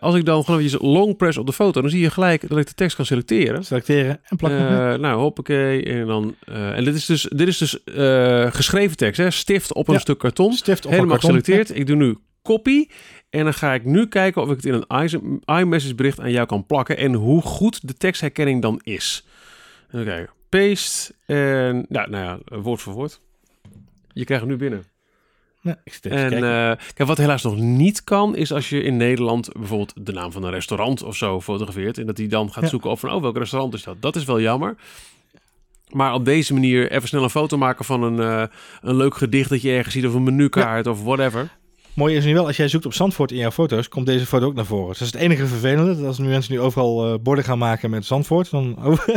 [0.00, 2.58] Als ik dan gewoon eventjes long press op de foto, dan zie je gelijk dat
[2.58, 3.64] ik de tekst kan selecteren.
[3.64, 5.00] Selecteren en plakken.
[5.00, 5.84] Nou, hoppakee.
[5.84, 7.78] En, dan, en dit is dus, dit is dus
[8.44, 9.30] eh, geschreven tekst, hè?
[9.30, 10.00] stift op een Ja.
[10.00, 10.52] stuk karton.
[10.52, 11.34] Stift op Helemaal karton.
[11.40, 11.78] geselecteerd.
[11.78, 12.86] Ik doe nu copy.
[13.30, 16.46] En dan ga ik nu kijken of ik het in een iMessage bericht aan jou
[16.46, 16.96] kan plakken.
[16.96, 19.26] En hoe goed de tekstherkenning dan is.
[19.90, 20.32] Even kijken.
[20.48, 21.14] Paste.
[21.26, 23.20] En ja, nou ja, woord voor woord.
[24.12, 24.84] Je krijgt hem nu binnen.
[25.60, 26.40] Ja, ik zit En eh,
[26.94, 30.42] kijk, wat helaas nog niet kan, is als je in Nederland bijvoorbeeld de naam van
[30.44, 31.98] een restaurant of zo fotografeert.
[31.98, 32.68] En dat hij dan gaat Ja.
[32.68, 33.96] zoeken op van, oh, welk restaurant is dat?
[34.02, 34.76] Dat is wel jammer.
[35.92, 38.42] Maar op deze manier even snel een foto maken van een, eh,
[38.80, 41.48] een leuk gedicht dat je ergens ziet of een menukaart of whatever.
[41.94, 44.46] Mooi is nu wel, als jij zoekt op Zandvoort in jouw foto's, komt deze foto
[44.46, 44.88] ook naar voren.
[44.88, 45.96] Dus dat is het enige vervelende.
[45.96, 48.76] Dat als nu mensen nu overal eh, borden gaan maken met Zandvoort, dan...
[48.84, 48.98] Oh,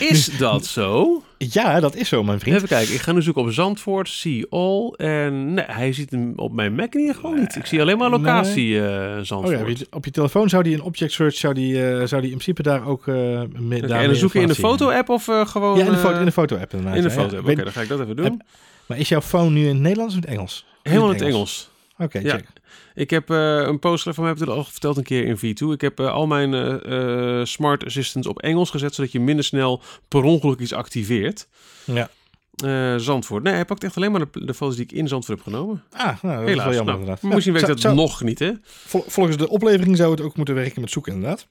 [0.00, 1.22] Is dat zo?
[1.38, 2.56] ja, dat is zo, mijn vriend.
[2.56, 4.90] Even kijken, ik ga nu zoeken op Zandvoort, see all.
[4.96, 7.56] En nee, hij ziet hem op mijn Mac in ieder geval niet.
[7.56, 9.56] Ik zie alleen maar locatie eh Oh Zandvoort.
[9.58, 12.20] ja, op je, op je telefoon zou die een object search, zou die, eh, zou
[12.22, 13.14] die in principe daar ook eh
[13.58, 15.78] mee, daar en dan zoek je in de foto-app of eh, gewoon...
[15.78, 16.96] Ja, in de, eh, foto, in de foto-app inderdaad.
[16.96, 17.48] in de foto-app.
[17.48, 18.24] Oké, dan ga ik dat even doen.
[18.24, 18.42] Heb-
[18.86, 20.64] Maar is jouw phone nu in het Nederlands of in het Engels?
[20.82, 21.70] Helemaal in het Engels.
[21.98, 22.30] Oké, Ja.
[22.30, 22.46] check.
[22.94, 25.36] Ik heb eh, een poster van mij, heb ik het al verteld een keer in
[25.36, 25.72] V2.
[25.72, 29.82] Ik heb eh, al mijn eh, smart assistants op Engels gezet, zodat je minder snel
[30.08, 31.48] per ongeluk iets activeert.
[31.84, 32.08] Ja.
[32.98, 33.42] Zandvoort.
[33.42, 35.82] Nee, hij pakt echt alleen maar de, de foto's die ik in Zandvoort heb genomen.
[35.92, 36.64] Ah, nou, dat is Helaas.
[36.64, 37.22] wel jammer Nou, inderdaad.
[37.22, 38.52] Misschien Ja, werkt dat zou- nog niet, hè?
[38.62, 41.46] vol- Volgens de oplevering zou het ook moeten werken met zoeken inderdaad.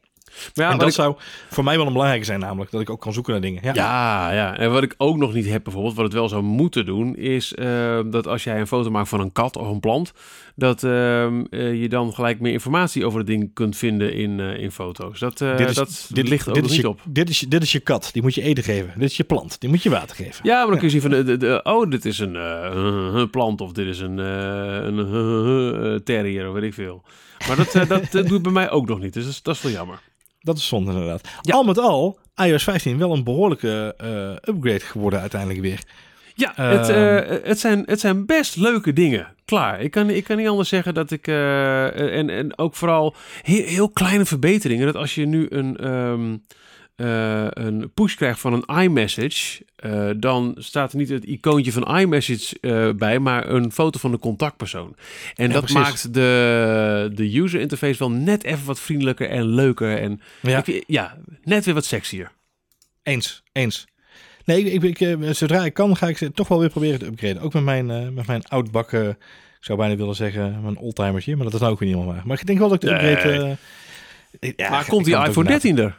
[0.54, 1.16] Ja, en dat ik- zou
[1.50, 3.62] voor mij wel een belangrijke zijn namelijk, dat ik ook kan zoeken naar dingen.
[3.64, 4.58] Ja, Ja, ja.
[4.58, 7.54] En wat ik ook nog niet heb bijvoorbeeld, wat het wel zou moeten doen, is
[7.56, 10.12] eh, dat als jij een foto maakt van een kat of een plant,
[10.60, 14.60] dat ehm, eh, je dan gelijk meer informatie over het ding kunt vinden in, eh,
[14.60, 15.20] in foto's.
[15.20, 17.02] Dat, eh, Dit is- dat dit, ligt ook dit nog is niet je, op.
[17.06, 18.94] Dit is, je- dit is je kat, die moet je eten geven.
[19.00, 20.40] Dit is je plant, die moet je water geven.
[20.44, 23.62] Ja, maar dan kun je zien van, de, de, de- oh, dit is een plant
[23.62, 24.18] of dit is een,
[24.88, 27.04] een terrier of weet ik veel.
[27.48, 29.62] Maar dat, dat, dat doet bij mij ook nog niet, dus dat is, dat is
[29.62, 30.00] wel jammer.
[30.40, 31.28] Dat is zonde inderdaad.
[31.42, 31.54] Ja.
[31.54, 35.80] Al met al, iOS 15 wel een behoorlijke eh, upgrade geworden uiteindelijk weer.
[36.38, 37.18] Ja, het, Ehm.
[37.18, 39.28] eh, het, zijn, het zijn best leuke dingen.
[39.46, 39.82] Klaar.
[39.82, 41.28] Ik kan, ik kan niet anders zeggen dat ik.
[41.28, 44.86] eh, en, en ook vooral heel, heel kleine verbeteringen.
[44.86, 46.38] Dat als je nu een, ehm,
[46.96, 49.66] eh, een push krijgt van een iMessage.
[50.18, 54.96] dan staat er niet het icoontje van iMessage bij, maar een foto van de contactpersoon.
[55.36, 55.82] En Ja, dat precies.
[55.82, 59.98] maakt de, de user interface wel net even wat vriendelijker en leuker.
[59.98, 62.32] En Ja, ik- ja net weer wat sexier.
[63.04, 63.88] eens, eens.
[64.48, 67.06] Nee, ik, ik, eh, zodra ik kan, ga ik ze toch wel weer proberen te
[67.06, 67.42] upgraden.
[67.42, 69.18] Ook met mijn, eh, met mijn oudbakken, ik
[69.60, 71.36] zou bijna willen zeggen, mijn oldtimertje.
[71.36, 72.28] Maar dat is nou ook weer niet helemaal waar.
[72.28, 73.58] Maar ik denk wel dat ik de upgrade...
[74.40, 75.76] Eh, ja, maar komt die iPhone laten.
[75.76, 75.98] 13 er?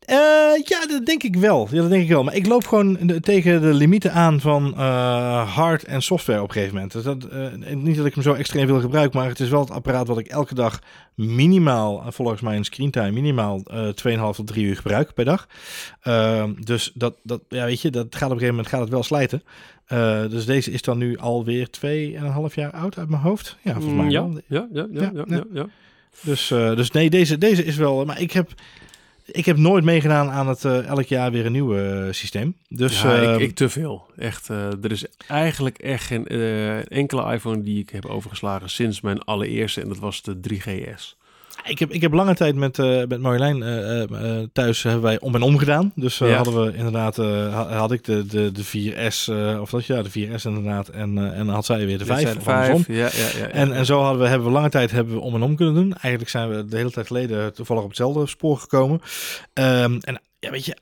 [0.00, 0.16] Eh,
[0.64, 1.68] ja, dat denk ik wel.
[1.70, 2.22] Ja, dat denk ik wel.
[2.24, 6.46] Maar ik loop gewoon de- tegen de limieten aan van eh, hard en software op
[6.48, 6.92] een gegeven moment.
[6.92, 9.60] Dus dat, eh, niet dat ik hem zo extreem wil gebruiken, maar het is wel
[9.60, 10.78] het apparaat wat ik elke dag
[11.14, 15.46] minimaal, volgens mij een screentime, minimaal eh 2,5 tot 3 uur gebruik per dag.
[16.00, 18.90] Ehm, dus dat, dat, ja, weet je, dat gaat op een gegeven moment gaat het
[18.90, 19.42] wel slijten.
[20.30, 23.56] Dus deze is dan nu alweer 2,5 jaar oud uit mijn hoofd.
[23.62, 24.40] Ja, volgens mij Mm, ja, wel.
[24.46, 25.36] ja, ja, ja, Ja, ja, ja.
[25.36, 25.66] ja, ja.
[26.22, 28.04] Dus, dus nee, deze, deze is wel.
[28.04, 28.50] Maar ik heb,
[29.26, 32.56] ik heb nooit meegedaan aan het eh, elk jaar weer een nieuw eh, systeem.
[32.68, 34.06] Dus ja, ik, ik te veel.
[34.16, 36.26] Echt, eh, er is eigenlijk echt geen
[36.88, 39.80] enkele iPhone die ik heb overgeslagen sinds mijn allereerste.
[39.80, 41.16] En dat was de 3GS.
[41.64, 45.34] Ik heb, ik heb lange tijd met, uh, met Marjolein uh, thuis hebben wij om
[45.34, 45.92] en om gedaan.
[45.94, 46.28] Dus ja.
[46.28, 47.16] hadden we inderdaad,
[47.70, 49.30] had ik de, de, de 4S,
[49.60, 50.88] of dat ja, de 4S inderdaad.
[50.88, 52.36] En, en had zij weer de 5.
[52.36, 55.14] Of 5 ja, ja, ja, En, en zo hadden we, hebben we lange tijd hebben
[55.14, 55.92] we om en om kunnen doen.
[55.92, 59.00] Eigenlijk zijn we de hele tijd geleden toevallig op hetzelfde spoor gekomen.
[59.54, 60.76] Um, en ja, weet je,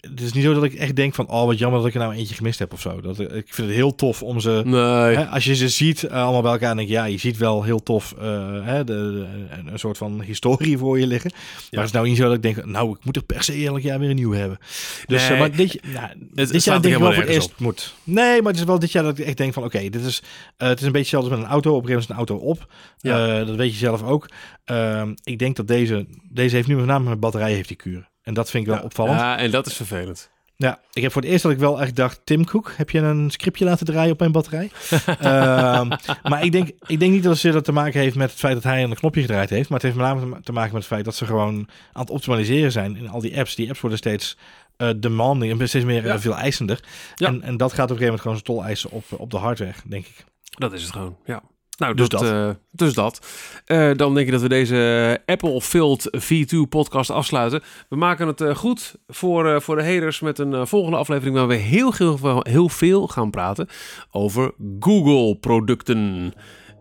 [0.00, 2.00] het is niet zo dat ik echt denk van, oh wat jammer dat ik er
[2.00, 3.00] nou eentje gemist heb of zo.
[3.00, 5.16] Dat, ik vind het heel tof om ze, nee.
[5.16, 7.62] hè, als je ze ziet uh, allemaal bij elkaar, denk je, ja, je ziet wel
[7.62, 8.22] heel tof uh,
[8.64, 11.30] hè, de, de, een soort van historie voor je liggen.
[11.32, 13.54] Maar het is nou niet zo dat ik denk, nou, ik moet er per se
[13.54, 14.58] eerlijk jaar weer een nieuw hebben.
[15.06, 15.38] Dus, nee.
[15.38, 17.94] maar dit, nou, het, dit jaar denk ik wel voor het eerst moet.
[18.04, 20.04] Nee, maar het is wel dit jaar dat ik echt denk van, oké, okay, dit
[20.04, 20.22] is,
[20.56, 21.74] het is een beetje hetzelfde met een auto.
[21.74, 22.72] Op een gegeven moment is een auto op.
[22.98, 23.44] Ja.
[23.44, 24.28] dat weet je zelf ook.
[24.64, 28.08] Ehm, ik denk dat deze, deze heeft nu met name met batterij heeft die kuren.
[28.26, 28.84] En dat vind ik wel ja.
[28.84, 29.20] opvallend.
[29.20, 30.30] Ja, en dat is vervelend.
[30.56, 32.98] Ja, ik heb voor het eerst dat ik wel echt dacht, Tim Cook, heb je
[32.98, 34.70] een scriptje laten draaien op mijn batterij?
[35.08, 35.88] um,
[36.30, 38.62] maar ik denk, ik denk niet dat het te maken heeft met het feit dat
[38.62, 39.68] hij een knopje gedraaid heeft.
[39.68, 42.10] Maar het heeft met name te maken met het feit dat ze gewoon aan het
[42.10, 43.54] optimaliseren zijn in al die apps.
[43.54, 44.36] Die apps worden steeds
[44.78, 46.20] uh, demanding en steeds meer ja.
[46.20, 46.80] veel eisender.
[47.14, 47.26] Ja.
[47.26, 49.36] En, en dat gaat op een gegeven moment gewoon zijn tol eisen op, op de
[49.36, 50.24] hardware, denk ik.
[50.50, 51.42] Dat is het gewoon, ja.
[51.76, 52.22] Nou, dus dat.
[52.22, 53.26] Uh, dus dat.
[53.66, 57.62] Uh, dan denk ik dat we deze Apple Filled V2 podcast afsluiten.
[57.88, 61.54] We maken het uh, goed voor, voor de haters met een volgende aflevering waar we
[61.54, 63.68] heel, heel, heel veel gaan praten
[64.10, 66.32] over Google producten.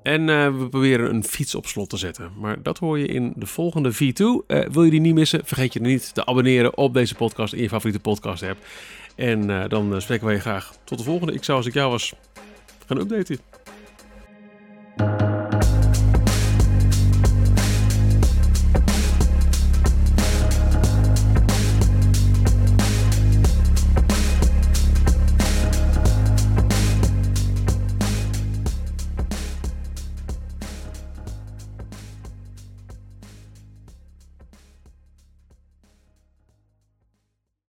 [0.03, 0.25] En
[0.59, 2.31] we proberen een fiets op slot te zetten.
[2.39, 4.45] Maar dat hoor je in de volgende V2.
[4.71, 5.45] wil je die niet missen?
[5.45, 8.57] Vergeet je niet te abonneren op deze podcast in je favoriete podcast app.
[9.15, 11.33] En dan spreken wij je graag tot de volgende.
[11.33, 12.13] Ik zou als ik jou was
[12.87, 13.54] gaan updaten.